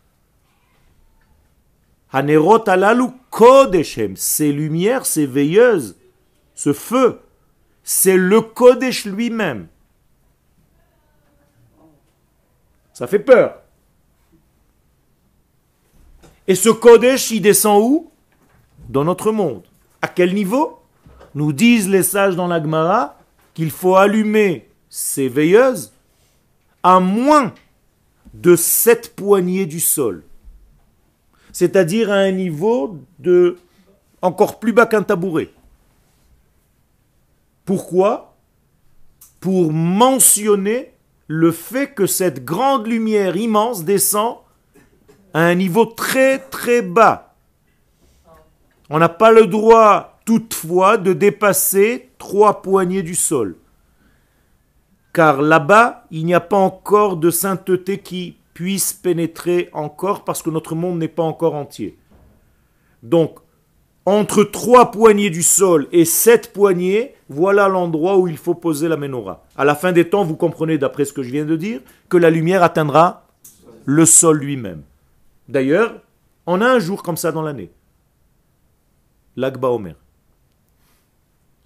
[2.13, 5.97] Hanerot alalu Kodeshem, ces lumières, ces veilleuses,
[6.55, 7.21] ce feu,
[7.83, 9.69] c'est le Kodesh lui-même.
[12.93, 13.61] Ça fait peur.
[16.47, 18.11] Et ce Kodesh, il descend où?
[18.89, 19.65] Dans notre monde.
[20.01, 20.81] À quel niveau?
[21.37, 23.15] Nous disent les sages dans la Gemara
[23.53, 25.93] qu'il faut allumer ces veilleuses
[26.83, 27.53] à moins
[28.33, 30.25] de sept poignées du sol.
[31.53, 33.59] C'est-à-dire à un niveau de
[34.23, 35.51] encore plus bas qu'un tabouret.
[37.67, 38.35] Pourquoi?
[39.39, 40.95] Pour mentionner
[41.27, 44.39] le fait que cette grande lumière immense descend
[45.35, 47.35] à un niveau très très bas.
[48.89, 53.57] On n'a pas le droit toutefois de dépasser trois poignées du sol.
[55.15, 60.51] Car là-bas, il n'y a pas encore de sainteté qui puisse pénétrer encore parce que
[60.51, 61.97] notre monde n'est pas encore entier.
[63.03, 63.39] Donc,
[64.05, 68.97] entre trois poignées du sol et sept poignées, voilà l'endroit où il faut poser la
[68.97, 69.45] menorah.
[69.57, 72.17] À la fin des temps, vous comprenez, d'après ce que je viens de dire, que
[72.17, 73.27] la lumière atteindra
[73.85, 74.83] le sol lui-même.
[75.49, 75.95] D'ailleurs,
[76.47, 77.71] on a un jour comme ça dans l'année.
[79.37, 79.95] L'Akba Omer.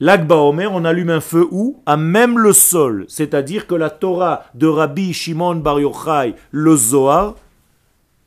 [0.00, 1.82] L'Akba Omer, on allume un feu où?
[1.86, 3.04] À même le sol.
[3.08, 7.36] C'est-à-dire que la Torah de Rabbi Shimon Bar Yochai, le Zohar,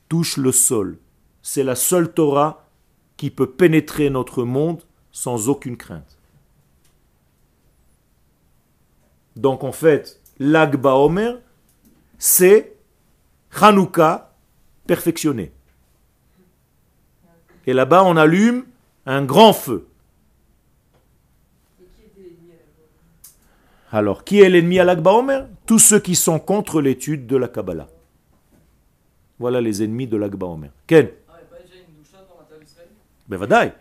[0.07, 0.99] touche le sol.
[1.41, 2.67] C'est la seule Torah
[3.17, 6.17] qui peut pénétrer notre monde sans aucune crainte.
[9.35, 11.39] Donc en fait, l'Akba Omer,
[12.17, 12.75] c'est
[13.59, 14.33] Hanouka
[14.85, 15.51] perfectionné.
[17.65, 18.65] Et là-bas, on allume
[19.05, 19.87] un grand feu.
[21.81, 22.65] Et qui était l'ennemi à la
[23.93, 25.47] Alors, qui est l'ennemi à l'Akba Omer?
[25.67, 27.87] Tous ceux qui sont contre l'étude de la Kabbalah.
[29.37, 30.71] Voilà les ennemis de l'Akba Omer.
[30.87, 31.09] Ken?
[31.29, 32.89] Ah, et pas déjà une doucha dans la terre d'Israël
[33.27, 33.73] Ben vadaï.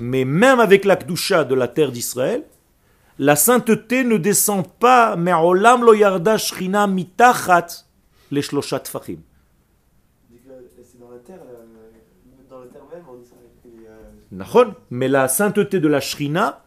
[0.00, 2.42] Mais même avec la Kdusha de la terre d'Israël,
[3.20, 7.84] la sainteté ne descend pas, mais olam lo yarda shrina mitachat
[8.32, 9.18] les shloshat fachim.
[10.30, 10.50] dit que
[10.82, 13.44] C'est dans la terre, euh, dans la terre même en Israël.
[13.66, 13.92] Et, euh,
[14.32, 14.74] Nachon.
[14.90, 16.63] Mais la sainteté de la Shrina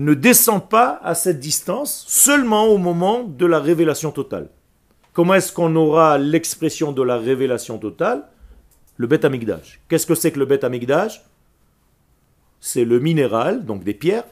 [0.00, 4.48] ne descend pas à cette distance seulement au moment de la révélation totale.
[5.12, 8.24] Comment est-ce qu'on aura l'expression de la révélation totale?
[8.96, 9.78] Le Beth Amikdash.
[9.88, 11.22] Qu'est-ce que c'est que le Beth Amikdash?
[12.60, 14.24] C'est le minéral, donc des pierres,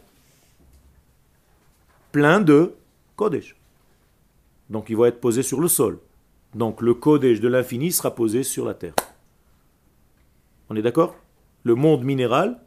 [2.13, 2.75] plein de
[3.17, 3.55] Kodesh.
[4.71, 5.99] Donc il va être posé sur le sol.
[6.55, 8.95] Donc le Kodesh de l'infini sera posé sur la terre.
[10.71, 11.15] On est d'accord?
[11.63, 12.59] Le monde minéral,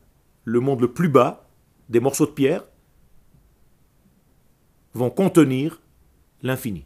[0.46, 1.48] le monde le plus bas,
[1.90, 2.64] des morceaux de pierre,
[4.94, 5.82] vont contenir
[6.42, 6.86] l'infini.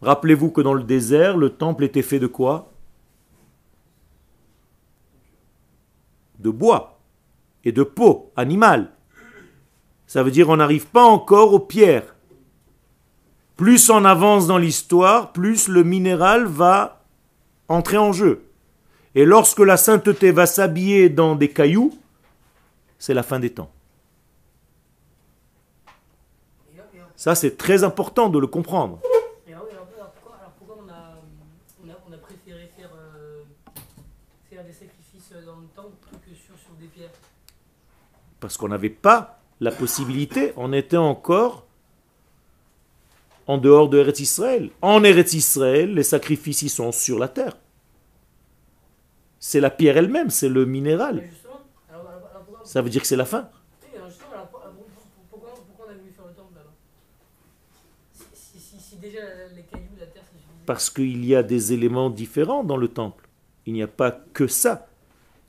[0.00, 2.72] Rappelez-vous que dans le désert, le temple était fait de quoi?
[6.38, 6.98] De bois
[7.64, 8.90] et de peau animale.
[10.06, 12.14] Ça veut dire on n'arrive pas encore aux pierres.
[13.56, 17.04] Plus on avance dans l'histoire, plus le minéral va
[17.68, 18.44] entrer en jeu.
[19.14, 21.96] Et lorsque la sainteté va s'habiller dans des cailloux,
[22.98, 23.70] c'est la fin des temps.
[26.72, 28.98] Et là- et alors- Ça, c'est très important de le comprendre.
[29.46, 31.14] et alors- pourquoi, alors pourquoi on, a,
[31.84, 33.42] on, a, on a préféré faire, euh,
[34.50, 37.12] faire des sacrifices dans le temple plutôt que sur, sur des pierres?
[38.40, 41.64] Parce qu'on n'avait pas la possibilité, on était encore
[43.46, 44.70] en dehors de Eretz Israël.
[44.82, 47.56] En Eretz Israël, les sacrifices sont sur la terre.
[49.38, 51.22] C'est la pierre elle-même, c'est le minéral.
[52.64, 53.48] Ça veut dire que c'est la fin.
[53.84, 56.32] oui, alors justement, alors, pour- alors, pour- pour- pourquoi, pourquoi on a voulu faire le
[56.34, 56.70] temple là-bas
[58.14, 59.20] si, si, si, si déjà
[59.54, 60.51] les cailloux, la terre, ça suffit.
[60.66, 63.28] Parce qu'il y a des éléments différents dans le temple.
[63.66, 64.86] Il n'y a pas que ça.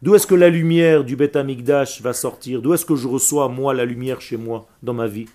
[0.01, 2.61] D'où est-ce que la lumière du Beth Amikdash va sortir?
[2.61, 5.27] D'où est-ce que je reçois, moi, la lumière chez moi, dans ma vie?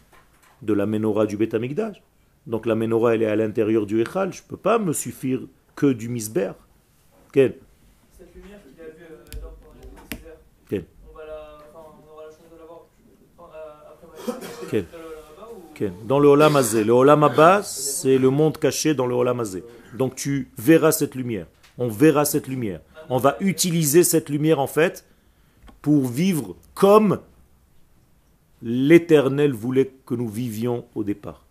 [0.60, 2.02] De la menorah du Beth Amikdash.
[2.46, 4.32] Donc la menorah, elle est à l'intérieur du Echal.
[4.32, 5.40] Je ne peux pas me suffire
[5.74, 6.52] que du misber.
[7.32, 7.54] Quel?
[8.16, 10.36] Cette lumière qu'il a vue euh, dans pendant les 6 heures,
[10.68, 12.86] Quelle on, va la, enfin, on aura la chance de la voir
[13.38, 14.86] enfin, euh, après Quelle
[16.06, 16.84] dans le- Olam Hazé.
[16.84, 19.62] Le Olam Abba, c'est le monde caché dans le Olam Hazé.
[19.94, 21.46] Donc tu verras cette lumière.
[21.78, 22.80] On verra cette lumière.
[23.08, 25.04] On va utiliser cette lumière en fait
[25.80, 27.20] pour vivre comme
[28.62, 31.44] l'Éternel voulait que nous vivions au départ.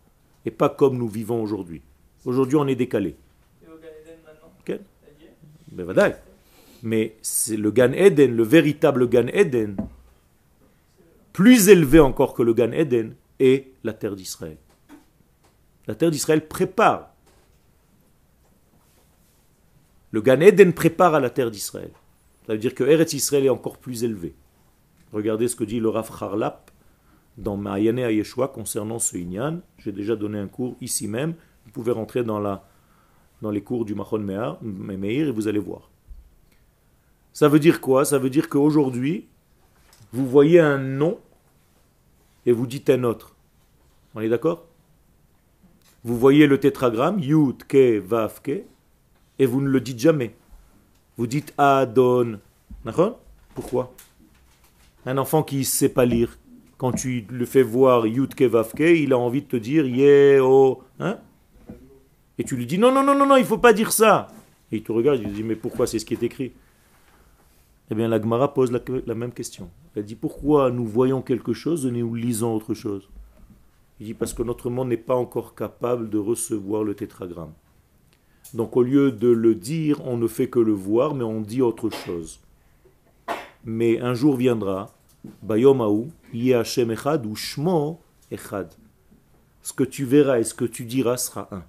[0.45, 1.81] Et pas comme nous vivons aujourd'hui.
[2.25, 3.15] Aujourd'hui, on est décalé.
[3.63, 4.51] Et au Gan Eden maintenant?
[4.59, 4.67] Ok.
[4.67, 5.93] ça y est?
[5.95, 6.13] Ben.
[6.83, 9.77] Mais c'est le Gan Eden, le véritable Gan Eden,
[11.33, 14.57] plus élevé encore que le Gan Eden, est la terre d'Israël.
[15.87, 17.13] La terre d'Israël prépare.
[20.11, 21.91] Le Gan Eden prépare à la terre d'Israël.
[22.45, 24.35] Ça veut dire que Eretz Israël est encore plus élevé.
[25.11, 26.71] Regardez ce que dit le Rav Harlap
[27.37, 29.59] dans Ma'ayane à Yeshua concernant ce Inyan.
[29.77, 31.35] J'ai déjà donné un cours ici même.
[31.65, 32.67] Vous pouvez rentrer dans, la,
[33.41, 35.89] dans les cours du Machon Meir Meir et vous allez voir.
[37.33, 38.05] Ça veut dire quoi?
[38.05, 39.27] Ça veut dire qu'aujourd'hui,
[40.11, 41.19] vous voyez un nom
[42.47, 43.35] et vous dites un autre.
[44.15, 44.65] On est d'accord?
[46.03, 48.01] Vous voyez le tétragramme, Yud, Ke,
[49.39, 50.33] et vous ne le dites jamais.
[51.17, 52.39] Vous dites Adon.
[52.85, 53.19] D'accord?
[53.53, 53.93] Pourquoi?
[55.05, 56.39] Un enfant qui ne sait pas lire,
[56.77, 58.49] quand tu le fais voir Yud, Ke,
[58.95, 60.81] il a envie de te dire Ye, O.
[61.01, 61.17] Hein?
[62.39, 64.29] Et tu lui dis Non, non, non, non, non, il ne faut pas dire ça.
[64.71, 66.53] Et il te regarde, il te dit Mais pourquoi c'est ce qui est écrit?
[67.89, 69.69] Eh bien, la Gemara pose la, même question.
[69.95, 73.09] Elle dit pourquoi nous voyons quelque chose et nous lisons autre chose?
[73.99, 77.53] Il dit parce que notre monde n'est pas encore capable de recevoir le tétragramme.
[78.53, 81.61] Donc, au lieu de le dire, on ne fait que le voir, mais on dit
[81.61, 82.39] autre chose.
[83.63, 84.93] Mais un jour viendra,
[85.41, 87.99] Bayomaou, Yé Hashem Echad ou Shmo
[88.31, 88.73] Echad.
[89.61, 91.63] Ce que tu verras et ce que tu diras sera un.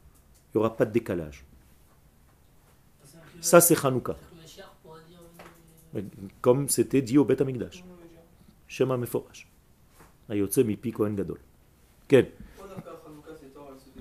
[0.48, 1.44] Il n'y aura pas de décalage.
[3.40, 4.16] Ça, c'est Hanouka.
[6.40, 7.85] Comme c'était dit au Beth Amikdash.
[8.66, 9.48] Shema Meforash.
[10.29, 11.38] Ayotse mipi Kohen Gadol.
[12.09, 12.33] Fait-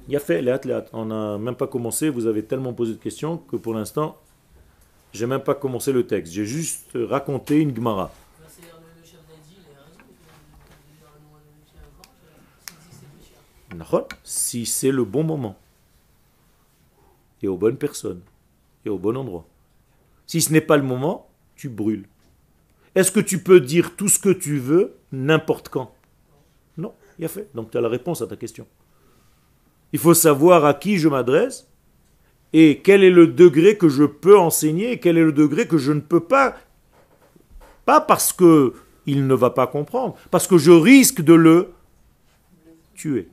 [0.10, 0.86] il a fait, léat, léat.
[0.94, 4.18] On n'a même pas commencé, vous avez tellement posé de questions que pour l'instant,
[5.12, 6.32] j'ai même pas commencé le texte.
[6.34, 8.12] J'ai juste raconté une Gemara.
[14.24, 15.58] Si c'est le bon moment,
[17.42, 18.22] et aux bonnes personnes,
[18.86, 19.46] et au bon endroit.
[20.26, 21.27] Si ce n'est pas le moment,
[21.58, 22.08] tu brûles.
[22.96, 25.94] Est-ce que tu peux dire tout ce que tu veux n'importe quand?
[26.78, 27.50] Non, il a fait.
[27.54, 28.66] Donc tu as la réponse à ta question.
[29.94, 31.68] Il faut savoir à qui je m'adresse
[32.54, 35.78] et quel est le degré que je peux enseigner et quel est le degré que
[35.78, 36.56] je ne peux pas.
[37.86, 38.74] Pas parce que
[39.06, 41.72] il ne va pas comprendre, parce que je risque de le
[42.94, 43.30] tuer.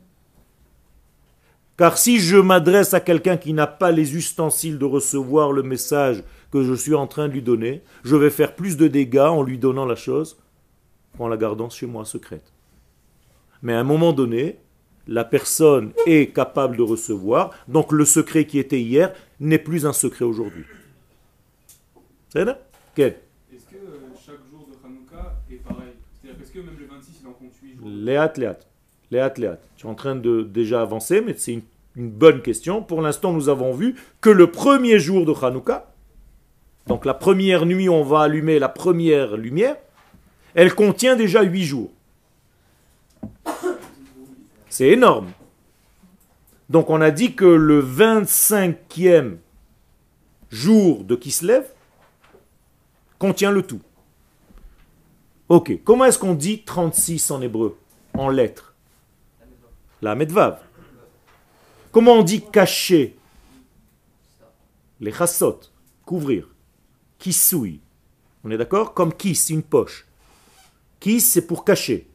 [1.77, 6.23] Car si je m'adresse à quelqu'un qui n'a pas les ustensiles de recevoir le message
[6.55, 9.43] que je suis en train de lui donner, je vais faire plus de dégâts en
[9.43, 10.39] lui donnant la chose
[11.19, 12.53] qu'en la gardant chez moi secrète.
[13.61, 14.59] Mais à un moment donné,
[15.09, 19.93] la personne est capable de recevoir, donc le secret qui était hier n'est plus un
[19.93, 20.63] secret aujourd'hui.
[22.29, 22.61] C'est là?
[22.95, 23.17] Quel?
[23.53, 25.89] Est-ce que euh, chaque jour de Hanouka est pareil?
[26.13, 27.89] C'est-à-dire qu'est-ce que même le 26 il en compte 8 jours?
[27.89, 28.59] Léat, Léat.
[29.11, 29.59] Léat, Léat.
[29.77, 31.63] Tu es en train de déjà avancer, mais c'est une,
[31.97, 32.81] une bonne question.
[32.81, 35.91] Pour l'instant, nous avons vu que le premier jour de Hanouka,
[36.87, 39.77] donc la première nuit, on va allumer la première lumière,
[40.55, 41.91] elle contient déjà huit jours.
[44.69, 45.31] C'est énorme.
[46.69, 49.37] Donc on a dit que le 25e
[50.51, 51.65] jour de Kislev
[53.19, 53.81] contient le tout.
[55.49, 57.79] Ok, comment est-ce qu'on dit 36 en hébreu,
[58.15, 58.75] en lettres?
[60.03, 60.61] La medvav.
[61.93, 63.17] Comment on dit cacher?
[65.01, 65.61] Les chassot,
[66.05, 66.54] couvrir.
[67.25, 67.81] Kissoui.
[68.45, 68.93] On est d'accord?
[68.93, 70.07] Comme kiss, une poche.
[71.01, 72.07] Kiss, c'est pour cacher.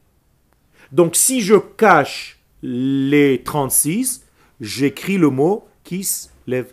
[0.92, 4.24] Donc si je cache les 36,
[4.62, 6.72] j'écris le mot kiss lève.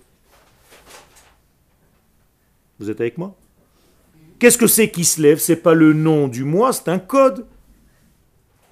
[2.78, 3.34] Vous êtes avec moi?
[4.38, 5.38] Qu'est-ce que c'est lève?
[5.38, 7.46] C'est pas le nom du mois, c'est un code.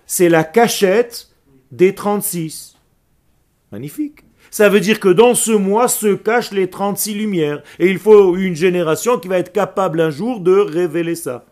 [0.04, 1.34] C'est la cachette
[1.72, 2.76] des 36.
[3.72, 4.23] Magnifique.
[4.54, 7.60] Ça veut dire que dans ce mois se cachent les 36 lumières.
[7.80, 11.44] Et il faut une génération qui va être capable un jour de révéler ça.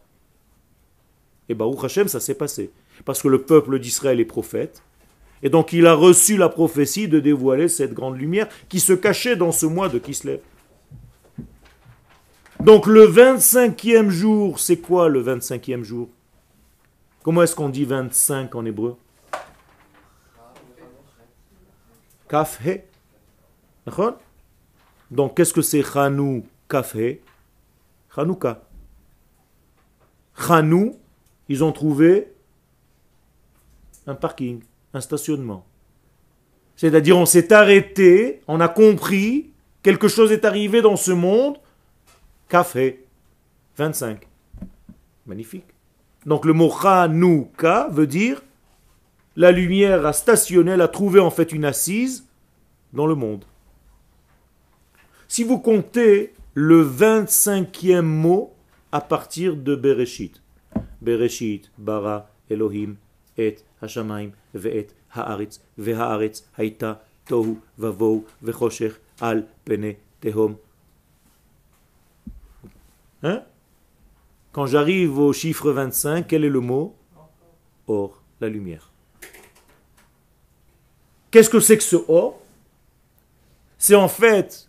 [1.48, 2.70] Et Baruch Hashem, ça s'est passé.
[3.04, 4.84] Parce que le peuple d'Israël est prophète.
[5.42, 9.34] Et donc il a reçu la prophétie de dévoiler cette grande lumière qui se cachait
[9.34, 10.38] dans ce mois de Kislev.
[12.60, 16.08] Donc le 25e jour, c'est quoi le 25e jour?
[17.24, 18.96] Comment est-ce qu'on dit 25 en hébreu?
[22.28, 22.91] Kaf he.
[22.91, 22.91] D'accord
[25.10, 27.20] Donc qu'est-ce que c'est Chanou Kaf he
[28.14, 28.62] Chanouka.
[30.38, 30.98] Chanou,
[31.48, 32.32] ils ont trouvé
[34.06, 34.60] un parking,
[34.92, 35.64] un stationnement.
[36.76, 39.50] C'est-à-dire on s'est arrêté, on a compris,
[39.82, 41.58] quelque chose est arrivé dans ce monde,
[42.48, 43.04] café.
[43.76, 44.28] 25.
[45.26, 45.64] Magnifique.
[46.26, 48.42] Donc le mot Chanouka veut dire
[49.36, 52.26] la lumière a stationné, elle a trouvé en fait une assise
[52.92, 53.44] dans le monde.
[55.32, 58.52] Si vous comptez le 25e mot
[58.92, 60.42] à partir de Bereshit,
[61.00, 62.96] Bereshit, bara, Elohim,
[63.38, 70.58] et, Hashamaim, ve'et, haaretz, ve'haaretz, haïta, tohu, vavou, ve'choshech, al, pene, tehom.
[73.22, 73.42] Hein?
[74.52, 76.94] Quand j'arrive au chiffre 25, quel est le mot?
[77.86, 78.90] Or, la lumière.
[81.30, 82.38] Qu'est-ce que c'est que ce or?
[83.78, 84.68] C'est en fait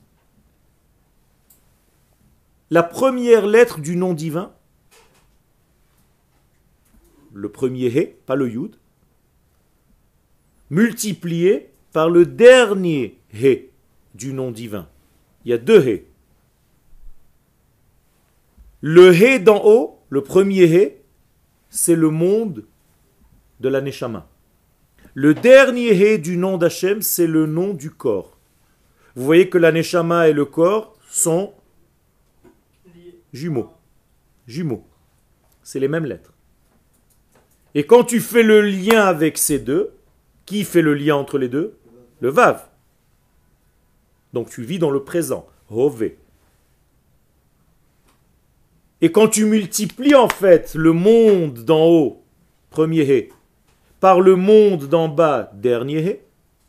[2.74, 4.52] la première lettre du nom divin,
[7.32, 8.78] le premier He, pas le Yud,
[10.72, 13.70] multiplié par le dernier He
[14.16, 14.90] du nom divin.
[15.46, 16.06] Il y a deux He.
[18.82, 20.94] Le He d'en haut, le premier He,
[21.70, 22.66] c'est le monde
[23.60, 24.28] de la Neshama.
[25.14, 28.36] Le dernier He du nom d'Hachem, c'est le nom du corps.
[29.16, 31.54] Vous voyez que la Neshama et le corps sont
[33.34, 33.72] jumeaux.
[34.48, 34.86] Jumeaux.
[35.64, 36.34] C'est les mêmes lettres.
[37.76, 39.96] Et quand tu fais le lien avec ces deux,
[40.46, 41.78] qui fait le lien entre les deux?
[42.20, 42.70] Le Vav.
[44.34, 45.48] Donc tu vis dans le présent.
[45.70, 46.18] Hové.
[49.02, 52.24] Et quand tu multiplies en fait le monde d'en haut,
[52.70, 53.30] premier He,
[54.00, 56.20] par le monde d'en bas, dernier He,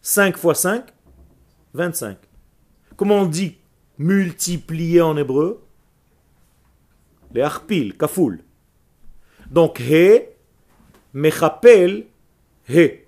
[0.02, 0.84] 5 fois 5,
[1.74, 2.18] 25.
[2.96, 3.58] Comment on dit
[3.98, 5.63] multiplier en hébreu?
[7.34, 8.38] Les arpil, kafoul.
[9.50, 10.28] Donc He,
[11.12, 12.06] mechapel,
[12.68, 13.06] He.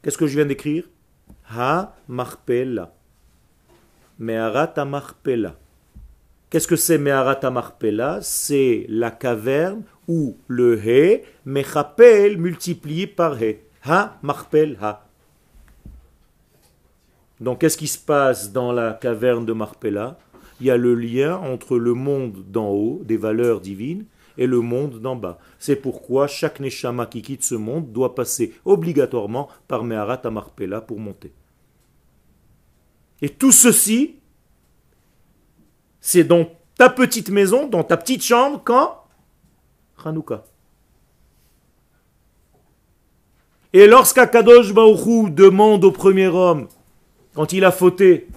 [0.00, 0.88] Qu'est-ce que je viens d'écrire?
[1.50, 2.94] Ha marpela.
[4.18, 5.56] Meharat marpela.
[6.48, 13.58] Qu'est-ce que c'est Meharat marpela C'est la caverne où le He, mechapel, multiplié par He.
[13.84, 15.06] Ha marpel ha.
[17.42, 20.16] Donc qu'est-ce qui se passe dans la caverne de Marpella?
[20.62, 24.04] Il y a le lien entre le monde d'en haut, des valeurs divines,
[24.38, 25.40] et le monde d'en bas.
[25.58, 30.80] C'est pourquoi chaque Neshama qui quitte ce monde doit passer obligatoirement par Meharat à Marpella
[30.80, 31.32] pour monter.
[33.22, 34.20] Et tout ceci,
[36.00, 36.48] c'est dans
[36.78, 39.02] ta petite maison, dans ta petite chambre, quand
[40.04, 40.44] Hanouka.
[43.72, 46.68] Et lorsqu'Akadosh Baruchou demande au premier homme,
[47.34, 48.28] quand il a fauté,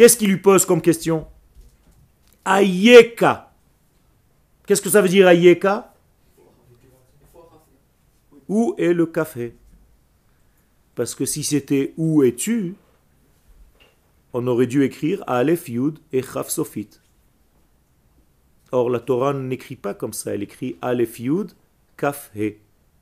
[0.00, 1.26] qu'est-ce qu'il lui pose comme question
[2.46, 3.52] Ayeka.
[4.66, 5.92] Qu'est-ce que ça veut dire Ayeka
[8.48, 9.54] Où est le café
[10.94, 12.76] Parce que si c'était où es-tu,
[14.32, 16.88] on aurait dû écrire Aleph Yud et Chaf Sofit.
[18.72, 21.52] Or, la Torah n'écrit pas comme ça, elle écrit Aleph Yud.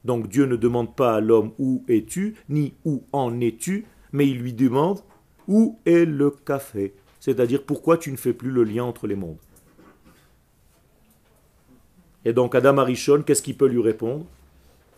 [0.04, 4.40] Donc Dieu ne demande pas à l'homme où es-tu, ni où en es-tu, mais il
[4.40, 5.04] lui demande
[5.48, 6.94] où est le café?
[7.18, 9.38] C'est-à-dire pourquoi tu ne fais plus le lien entre les mondes?
[12.24, 14.24] Et donc Adam Arishon, qu'est-ce qu'il peut lui répondre?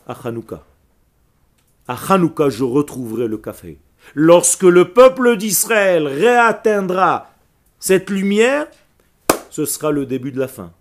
[0.07, 0.65] À Hanouka.
[1.87, 3.79] À Hanouka, je retrouverai le café.
[4.15, 7.31] Lorsque le peuple d'Israël réatteindra
[7.79, 8.67] cette lumière,
[9.51, 10.73] ce sera le début de la fin.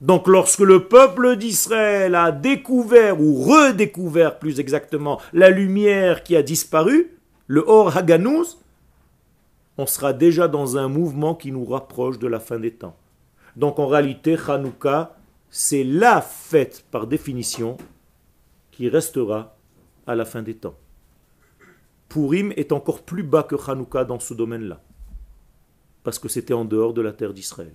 [0.00, 6.42] Donc lorsque le peuple d'Israël a découvert ou redécouvert plus exactement la lumière qui a
[6.42, 7.10] disparu,
[7.46, 8.58] le Or Haganous,
[9.78, 12.96] on sera déjà dans un mouvement qui nous rapproche de la fin des temps.
[13.56, 15.16] Donc en réalité, Hanouka,
[15.50, 17.76] c'est la fête par définition
[18.70, 19.56] qui restera
[20.06, 20.76] à la fin des temps.
[22.08, 24.80] Purim est encore plus bas que Hanouka dans ce domaine-là,
[26.04, 27.74] parce que c'était en dehors de la terre d'Israël.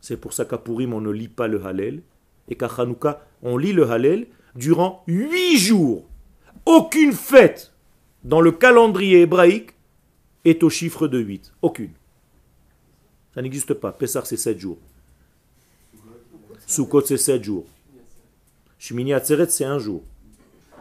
[0.00, 2.02] C'est pour ça qu'à Purim, on ne lit pas le Hallel,
[2.48, 6.04] et qu'à Hanouka, on lit le Hallel durant huit jours.
[6.66, 7.72] Aucune fête
[8.24, 9.70] dans le calendrier hébraïque
[10.44, 11.52] est au chiffre de 8.
[11.62, 11.92] Aucune.
[13.34, 13.92] Ça n'existe pas.
[13.92, 14.78] Pessar, c'est 7 jours.
[16.66, 17.66] Sukkot, c'est 7 jours.
[18.78, 20.02] Shmini Atzeret, c'est un jour.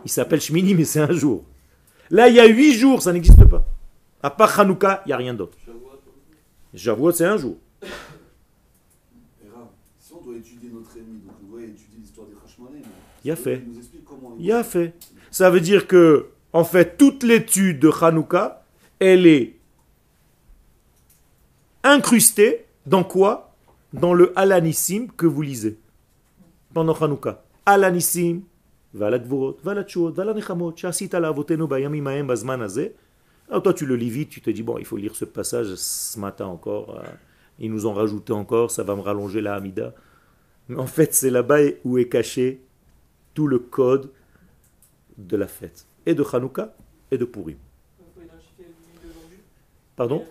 [0.05, 1.43] Il s'appelle Shmini, mais c'est un jour.
[2.10, 3.66] Là, il y a 8 jours, ça n'existe pas.
[4.22, 5.58] À part Hanouka, il n'y a rien d'autre.
[6.76, 7.58] Shavuot, c'est un jour.
[9.99, 12.84] Si on doit étudier notre ennemi, donc on doit étudier l'histoire des Hashmonaïm,
[13.24, 13.64] Il a fait.
[14.39, 14.93] Il Il a fait.
[15.32, 18.66] Ça veut dire que, en fait, toute l'étude de Hanouka,
[19.00, 19.56] elle est
[21.84, 23.56] incrustée dans quoi?
[23.93, 25.80] Dans le Alanissim que vous lisez
[26.74, 27.43] pendant Hanouka.
[27.66, 28.41] Alanissim,
[28.93, 32.93] Valagvorot, Valachot, Valanechamot, Shasita Lavotenu Bayamim Mahem Bazman Azeh.
[33.50, 35.74] Alors toi tu le lis vite, tu te dis bon il faut lire ce passage
[35.76, 37.00] ce matin encore.
[37.00, 37.04] euh,
[37.60, 39.93] Ils nous ont rajouté encore, ça va me rallonger la Hamida.
[40.68, 42.62] Mais en fait, c'est là-bas où est caché
[43.34, 44.12] tout le code
[45.18, 45.88] de la fête.
[46.06, 46.76] Et de Hanouka
[47.10, 47.56] et de Purim.
[48.00, 49.39] Il faut identifier l'ennemi d'aujourd'hui.
[49.98, 50.24] Pardon.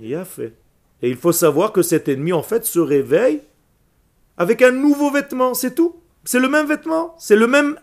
[0.00, 0.54] Il a fait.
[1.02, 3.42] Et il faut savoir que cet ennemi, en fait, se réveille
[4.38, 5.96] avec un nouveau vêtement, c'est tout.
[6.24, 7.14] C'est le même vêtement.
[7.18, 7.78] C'est le même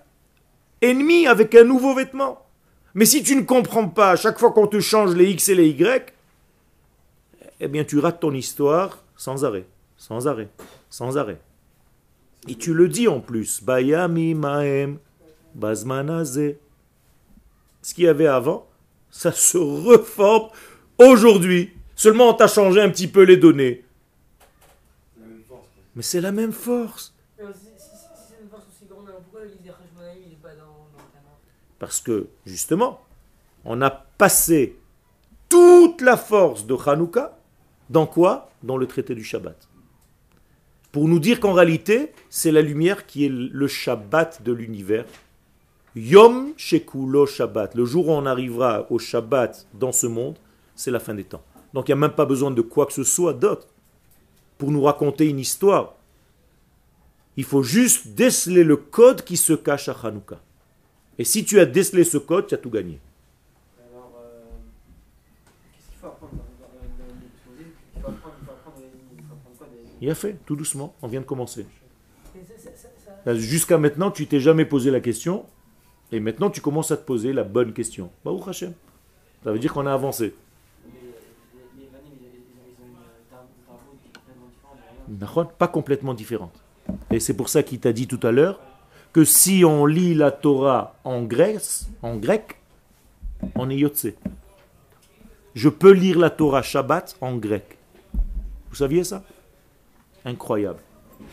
[0.82, 2.46] ennemi avec un nouveau vêtement.
[2.93, 5.56] Mais si tu ne comprends pas, à chaque fois qu'on te change les X et
[5.56, 6.14] les Y,
[7.60, 9.66] eh bien tu rates ton histoire sans arrêt,
[9.98, 10.50] sans arrêt,
[10.89, 11.39] sans arrêt.
[12.48, 13.62] Et tu le dis en plus.
[13.62, 15.00] Bayami maem
[15.56, 16.56] bazmanaze.
[17.82, 18.68] Ce qu'il y avait avant,
[19.10, 20.50] ça se reforme
[20.98, 21.72] aujourd'hui.
[21.96, 23.84] Seulement on t'a changé un petit peu les données.
[25.96, 27.14] Mais c'est la même force.
[31.80, 33.02] Parce que, justement,
[33.64, 34.78] on a passé
[35.50, 37.38] toute la force de Hanouka
[37.89, 38.50] dans quoi?
[38.64, 39.68] Dans le traité du Shabbat.
[40.91, 45.06] Pour nous dire qu'en réalité, c'est la lumière qui est le Shabbat de l'univers.
[45.96, 47.76] Yom Shekulo Shabbat.
[47.76, 50.38] Le jour où on arrivera au Shabbat dans ce monde,
[50.76, 51.43] c'est la fin des temps.
[51.73, 53.67] Donc il n'y a même pas besoin de quoi que ce soit d'autre
[54.57, 55.95] pour nous raconter une histoire.
[57.38, 60.39] Il faut juste déceler le code qui se cache à Hanouka.
[61.17, 62.99] Et si tu as décelé ce code, tu as tout gagné.
[63.91, 64.39] Alors, euh,
[65.73, 66.32] qu'est-ce qu'il faut apprendre
[67.95, 68.78] il faut apprendre, il faut apprendre,
[69.17, 69.89] il faut apprendre quoi des...
[70.01, 71.65] Il a fait, tout doucement, on vient de commencer.
[73.34, 75.45] Jusqu'à maintenant, tu t'es jamais posé la question,
[76.11, 78.11] et maintenant tu commences à te poser la bonne question.
[78.23, 78.73] Baruch Hashem.
[79.43, 80.36] Ça veut dire qu'on a avancé.
[85.58, 86.53] Pas complètement différente.
[87.12, 88.60] Et c'est pour ça qu'il t'a dit tout à l'heure
[89.14, 91.62] que si on lit la Torah en grec,
[92.01, 92.58] en grec,
[93.56, 94.14] on est yotze.
[95.53, 97.78] Je peux lire la Torah Shabbat en grec.
[98.70, 99.24] Vous saviez ça?
[100.26, 100.80] Incroyable.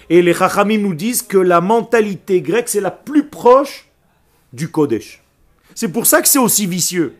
[0.08, 3.88] Et les Chachamim nous disent que la mentalité grecque, c'est la plus proche
[4.52, 5.22] du Kodesh.
[5.74, 7.16] C'est pour ça que c'est aussi vicieux.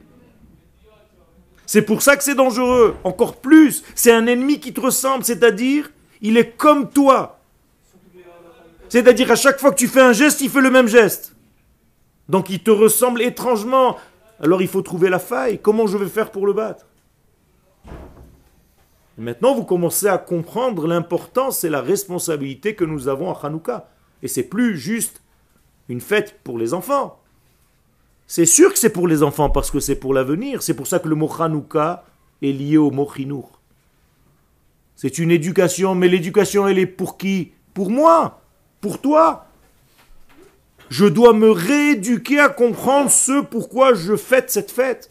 [1.66, 2.94] C'est pour ça que c'est dangereux.
[3.02, 5.90] Encore plus, c'est un ennemi qui te ressemble, c'est-à-dire,
[6.22, 7.40] il est comme toi.
[8.88, 11.34] C'est-à-dire, à chaque fois que tu fais un geste, il fait le même geste.
[12.28, 13.96] Donc, il te ressemble étrangement.
[14.40, 15.60] Alors, il faut trouver la faille.
[15.60, 16.86] Comment je vais faire pour le battre?
[19.18, 23.88] Maintenant, vous commencez à comprendre l'importance et la responsabilité que nous avons à Hanouka.
[24.22, 25.20] Et c'est plus juste
[25.88, 27.18] une fête pour les enfants.
[28.26, 30.62] C'est sûr que c'est pour les enfants parce que c'est pour l'avenir.
[30.62, 32.04] C'est pour ça que le mot Hanouka
[32.40, 33.58] est lié au mot Chinour.
[35.02, 37.50] C'est une éducation, mais l'éducation, elle est pour qui?
[37.74, 38.40] Pour moi,
[38.80, 39.46] pour toi.
[40.90, 45.10] Je dois me rééduquer à comprendre ce pourquoi je fête cette fête.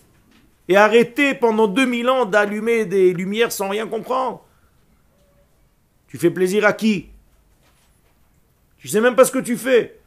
[0.70, 4.46] Et arrêter pendant 2000 ans d'allumer des lumières sans rien comprendre.
[6.08, 7.10] Tu fais plaisir à qui?
[8.78, 10.00] Tu sais même pas ce que tu fais.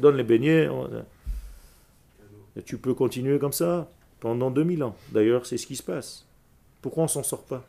[0.00, 0.68] Donne les beignets
[2.64, 3.90] tu peux continuer comme ça
[4.20, 4.96] pendant 2000 ans.
[5.12, 6.26] D'ailleurs, c'est ce qui se passe.
[6.82, 7.66] Pourquoi on s'en sort pas?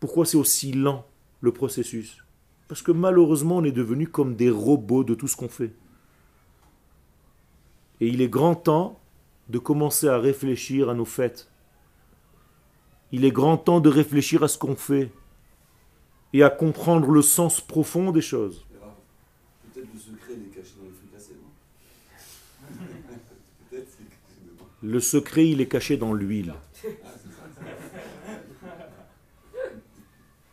[0.00, 1.06] Pourquoi c'est aussi lent
[1.40, 2.22] le processus?
[2.68, 5.72] Parce que malheureusement, on est devenu comme des robots de tout ce qu'on fait.
[8.00, 9.00] Et il est grand temps
[9.48, 11.50] de commencer à réfléchir à nos fêtes.
[13.10, 15.10] Il est grand temps de réfléchir à ce qu'on fait
[16.34, 18.66] et à comprendre le sens profond des choses.
[18.70, 18.94] Mais Raph,
[19.72, 21.48] Peut-être le secret il est caché dans les fricassés, non
[23.70, 24.67] Peut-être c'est caché dedans.
[24.82, 26.54] Le secret, il est caché dans l'huile.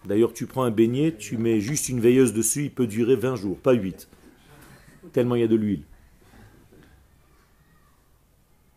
[0.06, 3.36] D'ailleurs, tu prends un beignet, tu mets juste une veilleuse dessus, il peut durer 20
[3.36, 4.08] jours, pas 8.
[5.14, 5.84] Tellement il y a de l'huile.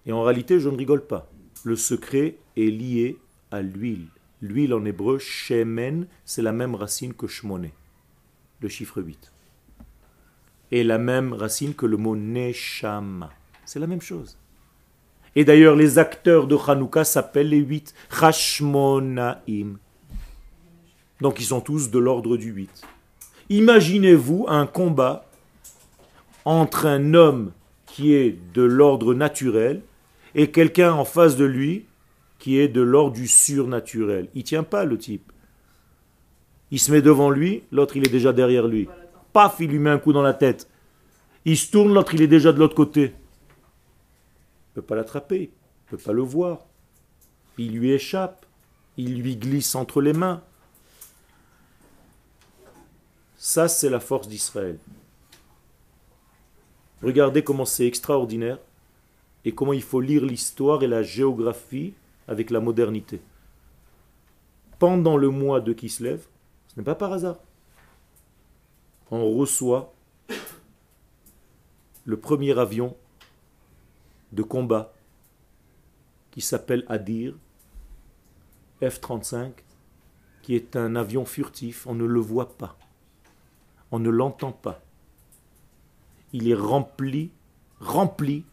[0.06, 1.30] Et en réalité, je ne rigole pas.
[1.64, 3.18] Le secret est lié
[3.50, 4.08] à l'huile.
[4.40, 7.72] L'huile en hébreu, shemen, c'est la même racine que shmoné,
[8.60, 9.32] le chiffre 8.
[10.70, 13.30] Et la même racine que le mot neshama.
[13.64, 14.38] C'est la même chose.
[15.36, 17.94] Et d'ailleurs, les acteurs de Hanouka s'appellent les huit.
[18.20, 19.78] Hashmonaim.
[21.20, 22.82] Donc ils sont tous de l'ordre du 8.
[23.50, 25.26] Imaginez-vous un combat
[26.44, 27.52] entre un homme
[27.86, 29.82] qui est de l'ordre naturel
[30.34, 31.86] et quelqu'un en face de lui
[32.38, 34.28] qui est de l'ordre du surnaturel.
[34.34, 35.32] Il tient pas le type.
[36.70, 38.88] Il se met devant lui, l'autre il est déjà derrière lui.
[39.32, 40.68] Paf, il lui met un coup dans la tête.
[41.44, 43.14] Il se tourne, l'autre il est déjà de l'autre côté.
[44.78, 45.50] Peut pas l'attraper,
[45.90, 46.64] ne peut pas le voir.
[47.58, 48.46] Il lui échappe,
[48.96, 50.40] il lui glisse entre les mains.
[53.38, 54.78] Ça, c'est la force d'Israël.
[57.02, 58.60] Regardez comment c'est extraordinaire.
[59.44, 61.92] et comment il faut lire l'histoire et la géographie
[62.28, 63.20] avec la modernité.
[64.78, 66.20] Pendant le mois de Kislev,
[66.68, 67.38] ce n'est pas par hasard,
[69.10, 69.92] on reçoit
[72.04, 72.96] le premier avion
[74.32, 74.92] de combat
[76.30, 77.34] qui s'appelle Adir,
[78.82, 79.52] F-35,
[80.42, 82.78] qui est un avion furtif, on ne le voit pas,
[83.90, 84.80] on ne l'entend pas.
[86.32, 87.30] Il est rempli,
[87.80, 88.44] rempli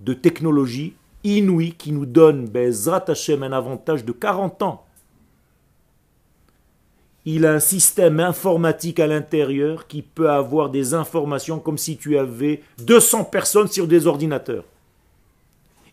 [0.00, 4.83] de technologies inouïes qui nous donnent Bezrat Hashem, un avantage de 40 ans.
[7.26, 12.18] Il a un système informatique à l'intérieur qui peut avoir des informations comme si tu
[12.18, 14.64] avais 200 personnes sur des ordinateurs.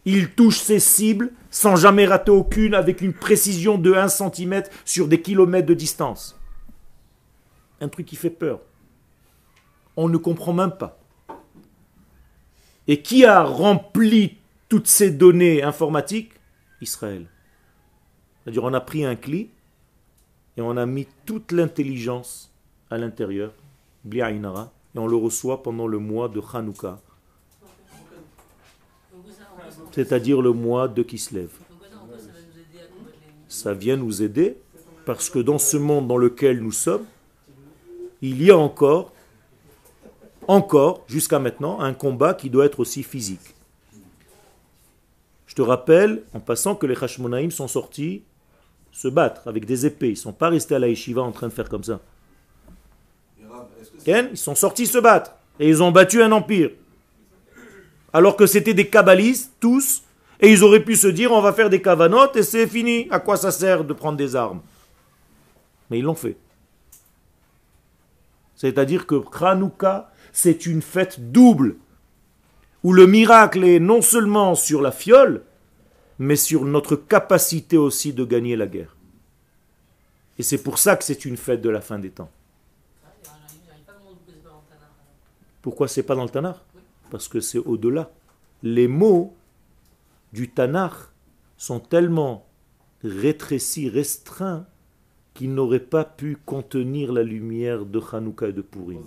[0.04, 5.08] Il touche ses cibles sans jamais rater aucune avec une précision de 1 cm sur
[5.08, 6.38] des kilomètres de distance.
[7.80, 8.60] Un truc qui fait peur.
[9.96, 11.00] On ne comprend même pas.
[12.88, 16.34] Et qui a rempli toutes ces données informatiques?
[16.82, 17.28] Israël.
[18.44, 19.50] C'est-à-dire on a pris un cli
[20.58, 22.52] et on a mis toute l'intelligence
[22.90, 23.54] à l'intérieur,
[24.04, 27.00] Bli'ainara, et on le reçoit pendant le mois de Hanouka,
[29.92, 31.50] c'est-à-dire le mois de Kislev.
[33.48, 34.58] Ça vient nous aider
[35.06, 37.06] parce que dans ce monde dans lequel nous sommes,
[38.22, 39.12] il y a encore,
[40.48, 43.56] encore, jusqu'à maintenant, un combat qui doit être aussi physique.
[45.48, 48.24] Je te rappelle, en passant, que les Hashmonaïm sont sortis
[48.92, 50.10] se battre avec des épées.
[50.10, 52.00] Ils ne sont pas restés à la yeshiva en train de faire comme ça.
[54.06, 55.34] Ils sont sortis se battre.
[55.60, 56.72] Et ils ont battu un empire.
[58.14, 60.04] Alors que c'était des kabbalistes, tous.
[60.40, 63.08] Et ils auraient pu se dire, on va faire des cavanotes et c'est fini.
[63.12, 64.62] À quoi ça sert de prendre des armes?
[65.90, 66.36] Mais ils l'ont fait.
[68.56, 71.78] C'est-à-dire que Hanouka, c'est une fête double.
[72.84, 75.44] Où le miracle est non seulement sur la fiole,
[76.24, 78.96] mais sur notre capacité aussi de gagner la guerre.
[80.38, 82.30] Et c'est pour ça que c'est une fête de la fin des temps.
[85.64, 86.58] Pourquoi c'est pas dans le Tanakh,
[87.10, 88.12] Parce que c'est au-delà.
[88.62, 89.34] Les mots
[90.32, 90.94] du Tanakh
[91.58, 92.46] sont tellement
[93.04, 94.68] rétrécis, restreints,
[95.34, 99.02] qu'ils n'auraient pas pu contenir la lumière de Hanouka et de Purim.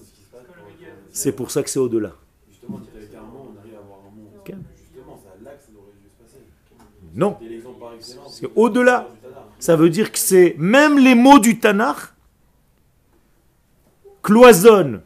[1.13, 2.17] C'est pour ça que c'est au-delà.
[2.51, 4.31] Justement, tu avec un mot, on arrive à avoir un mot.
[4.41, 4.53] Ok.
[4.77, 6.43] Justement, c'est là que ça aurait dû se passer.
[7.15, 7.39] Non,
[8.29, 9.09] C'est au-delà.
[9.59, 11.97] Ça veut dire que c'est même les mots du Tanakh
[14.23, 15.01] cloisonnent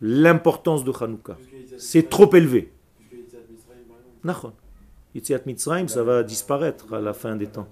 [0.00, 1.36] l'importance de Hanouka.
[1.78, 2.72] C'est trop élevé.
[5.14, 7.68] Yitzhak Mitzrayim, ça va disparaître à la fin des temps.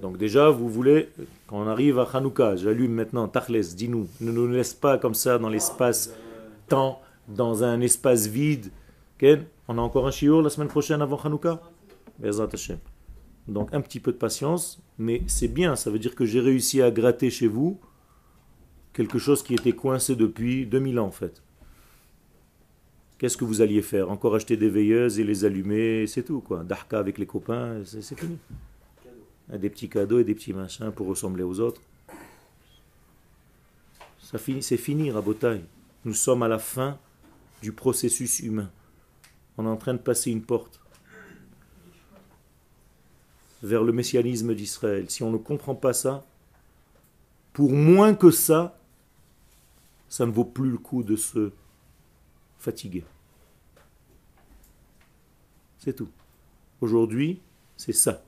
[0.00, 1.08] Donc déjà, vous voulez,
[1.52, 5.50] on arrive à Hanouka, j'allume maintenant, Tachles, dis-nous, ne nous laisse pas comme ça dans
[5.50, 8.70] l'espace euh, temps, dans un espace vide.
[9.18, 11.60] Ken, on a encore un shiur la semaine prochaine avant Hanouka?
[13.48, 16.80] Donc un petit peu de patience, mais c'est bien, ça veut dire que j'ai réussi
[16.80, 17.78] à gratter chez vous
[18.92, 21.42] quelque chose qui était coincé depuis 2000 ans en fait.
[23.18, 24.10] Qu'est-ce que vous alliez faire?
[24.10, 26.64] Encore acheter des veilleuses et les allumer, c'est tout quoi.
[26.64, 28.38] Darka avec les copains, c'est fini.
[29.52, 31.82] Des petits cadeaux et des petits machins pour ressembler aux autres.
[34.18, 35.62] Ça c'est fini, Rabotai.
[36.06, 36.98] Nous sommes à la fin
[37.60, 38.70] du processus humain.
[39.58, 40.80] On est en train de passer une porte
[43.62, 45.10] vers le messianisme d'Israël.
[45.10, 46.24] Si on ne comprend pas ça,
[47.52, 48.78] pour moins que ça,
[50.08, 51.52] ça ne vaut plus le coup de se
[52.58, 53.04] fatiguer.
[55.78, 56.08] C'est tout.
[56.80, 57.40] Aujourd'hui,
[57.76, 58.24] c'est ça.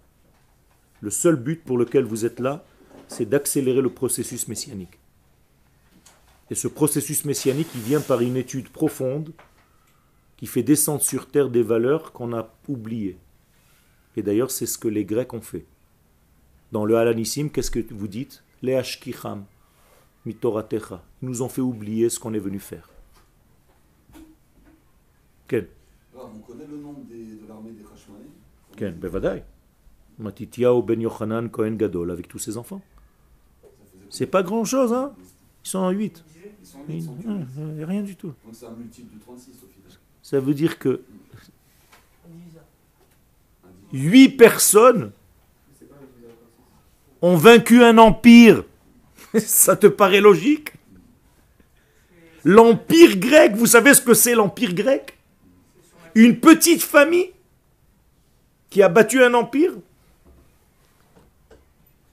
[1.05, 2.64] Le seul but pour lequel vous êtes là,
[3.09, 4.98] c'est d'accélérer le processus messianique.
[6.48, 9.34] Et ce processus messianique, il vient par une étude profonde
[10.38, 13.18] qui fait descendre sur terre des valeurs qu'on a oubliées.
[14.16, 15.66] Et d'ailleurs, c'est ce que les Grecs ont fait.
[16.72, 18.42] Dans le Halanissim, qu'est-ce que vous dites?
[18.62, 19.44] Les Ashkicham,
[20.24, 21.05] Mitoratecha.
[21.20, 22.88] Ils nous ont fait oublier ce qu'on est venu faire.
[25.48, 25.66] Ken,
[26.14, 28.30] Rav, on connaît le nom de l'armée des Hashmonaïm
[28.74, 29.42] Ken, Bevadai.
[30.18, 32.82] Matityahu ben Yochanan Kohen Gadol avec tous ses enfants.
[34.10, 35.12] C'est pas grand chose, hein
[35.64, 36.24] Ils sont en 8.
[36.60, 37.84] Ils sont, ils sont huit.
[37.84, 38.32] Rien du tout.
[38.44, 39.98] Donc c'est un multiple de 36 au final.
[40.22, 41.02] Ça veut dire que
[42.24, 42.60] On divise ça.
[43.64, 44.10] Un divisé.
[44.10, 45.12] 8 personnes
[47.22, 48.64] ont vaincu un empire.
[49.38, 50.72] Ça te paraît logique?
[52.44, 55.18] L'empire grec, vous savez ce que c'est l'empire grec?
[56.14, 57.32] Une petite famille
[58.68, 59.72] qui a battu un empire?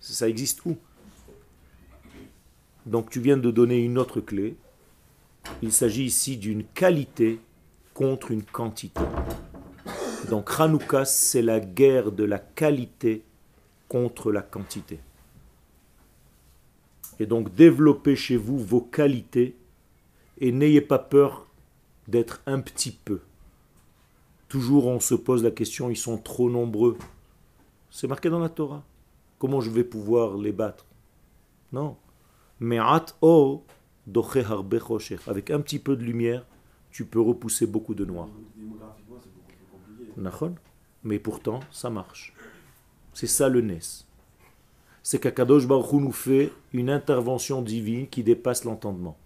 [0.02, 0.78] Ça existe où?
[2.86, 4.58] Donc tu viens de donner une autre clé.
[5.62, 7.40] Il s'agit ici d'une qualité
[7.94, 9.02] contre une quantité.
[10.30, 13.24] Donc Hanouka, c'est la guerre de la qualité
[13.88, 15.00] contre la quantité.
[17.20, 19.56] Et donc développez chez vous vos qualités
[20.40, 21.48] et n'ayez pas peur
[22.08, 23.22] d'être un petit peu.
[24.48, 26.98] Toujours on se pose la question, ils sont trop nombreux.
[27.92, 28.84] C'est marqué dans la Torah.
[29.42, 30.86] Comment je vais pouvoir les battre?
[31.74, 31.98] Non.
[32.60, 33.64] Me'at o.
[35.26, 36.46] Avec un petit peu de lumière,
[36.92, 38.30] tu peux repousser beaucoup de noir.
[41.04, 42.36] Mais pourtant, ça marche.
[43.16, 44.06] C'est ça le Nes.
[45.02, 49.18] C'est qu'Akadosh Baruch Hu nous fait une intervention divine qui dépasse l'entendement.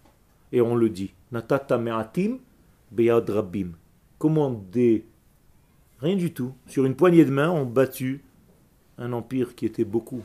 [0.53, 1.13] Et on le dit.
[1.33, 2.39] Natata me'atim
[2.89, 3.73] beyad rabbim.
[4.17, 5.05] Comment des...
[5.99, 6.53] Rien du tout.
[6.67, 8.23] Sur une poignée de main, ont battu
[8.97, 10.21] un empire qui était beaucoup.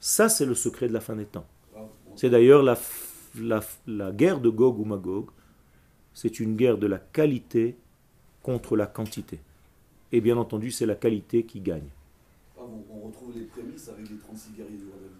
[0.00, 1.46] Ça, c'est le secret de la fin des temps.
[1.76, 1.80] Ah,
[2.16, 5.26] C'est d'ailleurs la, guerre de Gog ou Magog.
[6.12, 7.76] C'est une guerre de la qualité
[8.42, 9.40] contre la quantité.
[10.12, 11.88] Et bien entendu, c'est la qualité qui gagne.
[12.58, 15.10] ah, on retrouve les prémices avec les 36 guerriers du roi David.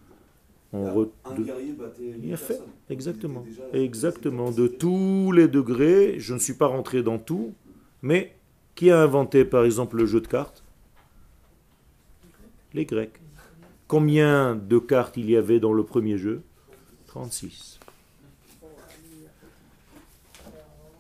[0.73, 2.61] On Là, re- Un guerrier battait Il a fait,
[2.91, 3.41] exactement.
[3.43, 4.51] Déjà- Exactement.
[4.51, 7.55] De tous les degrés, je ne suis pas rentré dans tout,
[8.03, 8.35] mais
[8.75, 10.64] qui a inventé par exemple le jeu de cartes?
[12.75, 13.21] Les Grecs.
[13.87, 16.43] Combien de cartes il y avait dans le premier jeu?
[17.07, 17.79] 36.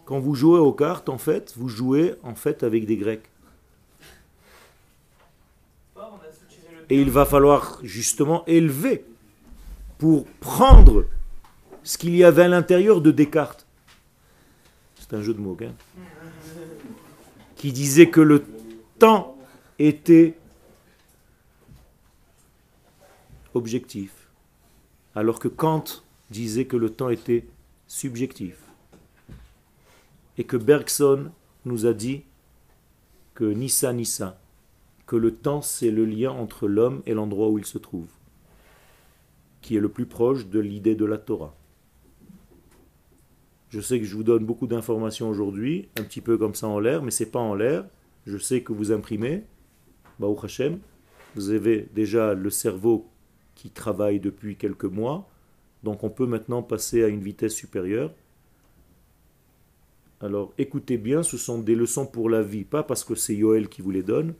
[0.04, 3.28] Quand vous jouez aux cartes, en fait, vous jouez en fait avec des Grecs.
[6.90, 9.04] Et il va falloir justement élever
[9.98, 11.06] pour prendre
[11.82, 13.66] ce qu'il y avait à l'intérieur de Descartes.
[15.00, 15.72] C'est un jeu de mots, hein,
[17.56, 18.44] qui disait que le
[18.98, 19.36] temps
[19.78, 20.36] était
[23.54, 24.28] objectif,
[25.14, 25.84] alors que Kant
[26.30, 27.46] disait que le temps était
[27.86, 28.58] subjectif.
[30.36, 31.30] Et que Bergson
[31.64, 32.22] nous a dit
[33.34, 34.40] que Nissa Nissa,
[35.06, 38.08] que le temps c'est le lien entre l'homme et l'endroit où il se trouve,
[39.60, 41.54] qui est le plus proche de l'idée de la Torah.
[43.70, 46.78] Je sais que je vous donne beaucoup d'informations aujourd'hui, un petit peu comme ça en
[46.78, 47.84] l'air, mais c'est pas en l'air.
[48.26, 49.44] Je sais que vous imprimez,
[50.18, 50.78] Baruch Hashem,
[51.34, 53.08] vous avez déjà le cerveau
[53.64, 55.26] qui travaille depuis quelques mois,
[55.84, 58.12] donc on peut maintenant passer à une vitesse supérieure.
[60.20, 63.70] Alors écoutez bien, ce sont des leçons pour la vie, pas parce que c'est Yoel
[63.70, 64.34] qui vous les donne,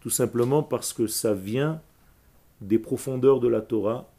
[0.00, 1.80] tout simplement parce que ça vient
[2.60, 4.12] des profondeurs de la Torah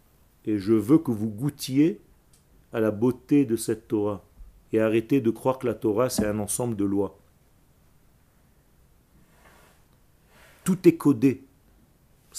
[0.45, 2.01] et je veux que vous goûtiez
[2.73, 4.25] à la beauté de cette Torah
[4.73, 7.19] et arrêtez de croire que la Torah c'est un ensemble de lois.
[10.63, 11.46] Tout est codé.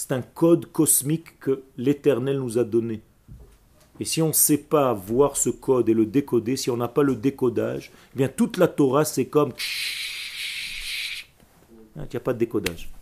[0.01, 3.03] C'est un code cosmique que l'Éternel nous a donné.
[3.99, 6.86] Et si on ne sait pas voir ce code et le décoder, si on n'a
[6.86, 9.53] pas le décodage, eh bien toute la Torah c'est comme...
[11.96, 12.92] Il n'y a pas de décodage.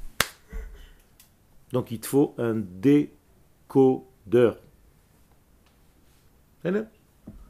[1.70, 4.58] Donc il te faut un décodeur.
[6.62, 6.86] Voilà.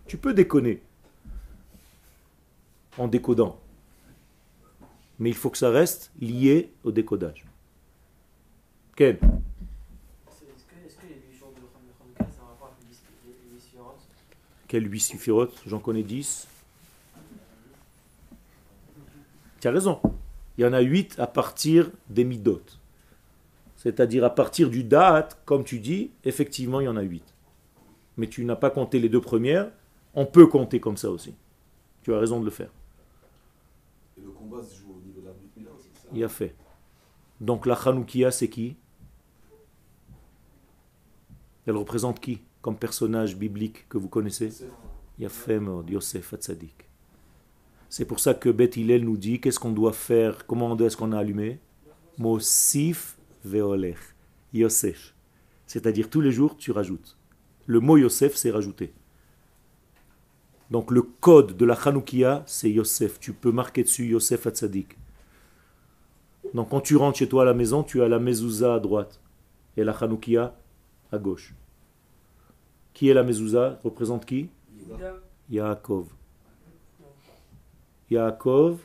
[0.08, 0.82] Tu peux déconner
[2.98, 3.60] en décodant.
[5.20, 7.46] Mais il faut que ça reste lié au décodage.
[8.96, 12.78] Ken C'est- Est-ce que, est-ce que les 8 jours de Hanouka, c'est un rapport avec
[12.88, 14.00] les huit- les huit sphirotes
[14.68, 16.48] Quel 8 suffirotes J'en connais 10.
[19.60, 20.00] Tu as raison.
[20.58, 22.62] Il y en a 8 à partir des midot.
[23.76, 27.22] C'est-à-dire à partir du date, comme tu dis, effectivement, il y en a 8.
[28.16, 29.70] Mais tu n'as pas compté les deux premières.
[30.14, 31.34] On peut compter comme ça aussi.
[32.02, 32.70] Tu as raison de le faire.
[34.16, 35.32] Et le combat se joue au niveau de la.
[36.14, 36.54] Il a fait.
[37.40, 38.76] Donc la Hanoukia, c'est qui?
[41.66, 44.50] Elle représente qui comme personnage biblique que vous connaissez?
[45.18, 46.88] Meod, Yosef Hatzadik.
[47.88, 51.12] C'est pour ça que Beth Hillel nous dit qu'est-ce qu'on doit faire, comment est-ce qu'on
[51.12, 51.60] a allumé?
[52.18, 53.98] Mosif veolech,
[54.52, 55.14] Yosef.
[55.66, 57.16] C'est-à-dire tous les jours tu rajoutes.
[57.66, 58.92] Le mot Yosef c'est rajouter.
[60.70, 63.20] Donc le code de la Hanoukia c'est Yosef.
[63.20, 64.96] Tu peux marquer dessus Yosef Hatzadik.
[66.52, 69.20] Donc quand tu rentres chez toi à la maison, tu as la mezouza à droite
[69.76, 70.56] et la Hanoukia
[71.12, 71.54] à gauche.
[72.92, 73.78] Qui est la mezouza?
[73.84, 74.48] Représente qui?
[75.50, 76.08] Yaakov.
[78.10, 78.80] Yaakov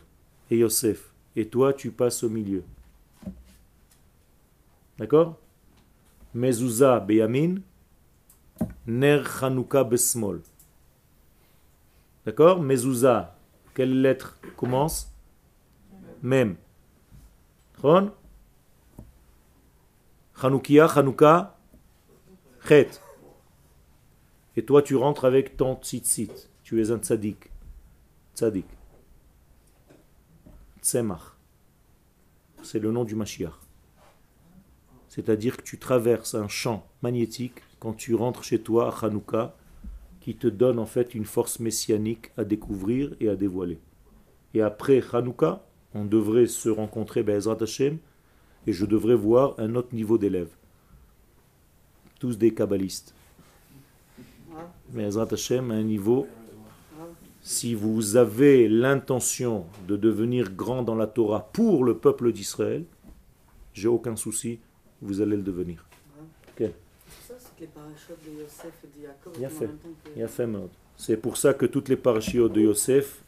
[0.50, 1.14] et Yosef.
[1.36, 2.64] Et toi, tu passes au milieu.
[4.98, 5.38] D'accord?
[6.34, 7.56] Mezouza beyamin,
[8.86, 10.42] ner Chanouka besmol.
[12.26, 12.62] D'accord?
[12.62, 13.36] Mezouza,
[13.74, 15.12] quelle lettre commence?
[16.22, 16.56] Mem.
[17.82, 18.12] Chon
[20.40, 21.58] Chanoukia, Chanouka,
[22.68, 23.02] Chet.
[24.56, 26.50] Et toi, tu rentres avec ton tzitzit.
[26.64, 27.50] Tu es un tzaddik.
[28.36, 28.66] Tzaddik.
[30.82, 31.38] Tzemach.
[32.62, 33.54] C'est le nom du Mashiach.
[35.10, 39.56] C'est-à-dire que tu traverses un champ magnétique quand tu rentres chez toi à Hanouka
[40.22, 43.80] qui te donne en fait une force messianique à découvrir et à dévoiler.
[44.54, 47.98] Et après Hanouka, on devrait se rencontrer Be'ezrat Hashem
[48.68, 50.56] et je devrais voir un autre niveau d'élèves
[52.22, 53.16] tous des kabbalistes.
[54.94, 56.28] Mais Hashem à un niveau,
[57.42, 62.86] si vous avez l'intention de devenir grand dans la Torah pour le peuple d'Israël,
[63.74, 64.60] j'ai aucun souci,
[65.02, 65.84] vous allez le devenir.
[70.96, 73.24] C'est pour ça que toutes les parachiotes de Yosef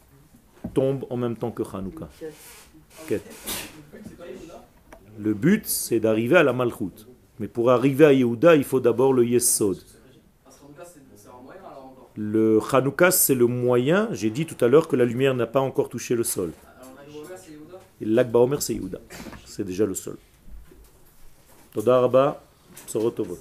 [0.72, 2.08] tombent en même temps que Hanouka.
[5.18, 7.08] Le but, c'est d'arriver à la Malchut.
[7.38, 9.78] Mais pour arriver à Yehuda, il faut d'abord le Yesod.
[12.16, 14.08] Le Hanouka, c'est le moyen.
[14.12, 16.52] J'ai dit tout à l'heure que la lumière n'a pas encore touché le sol.
[18.00, 19.00] Et l'Akba Omer, c'est Yehuda.
[19.44, 20.16] C'est déjà le sol.
[21.72, 22.40] Toda Rabba,
[22.86, 23.38] Sorot Tovot.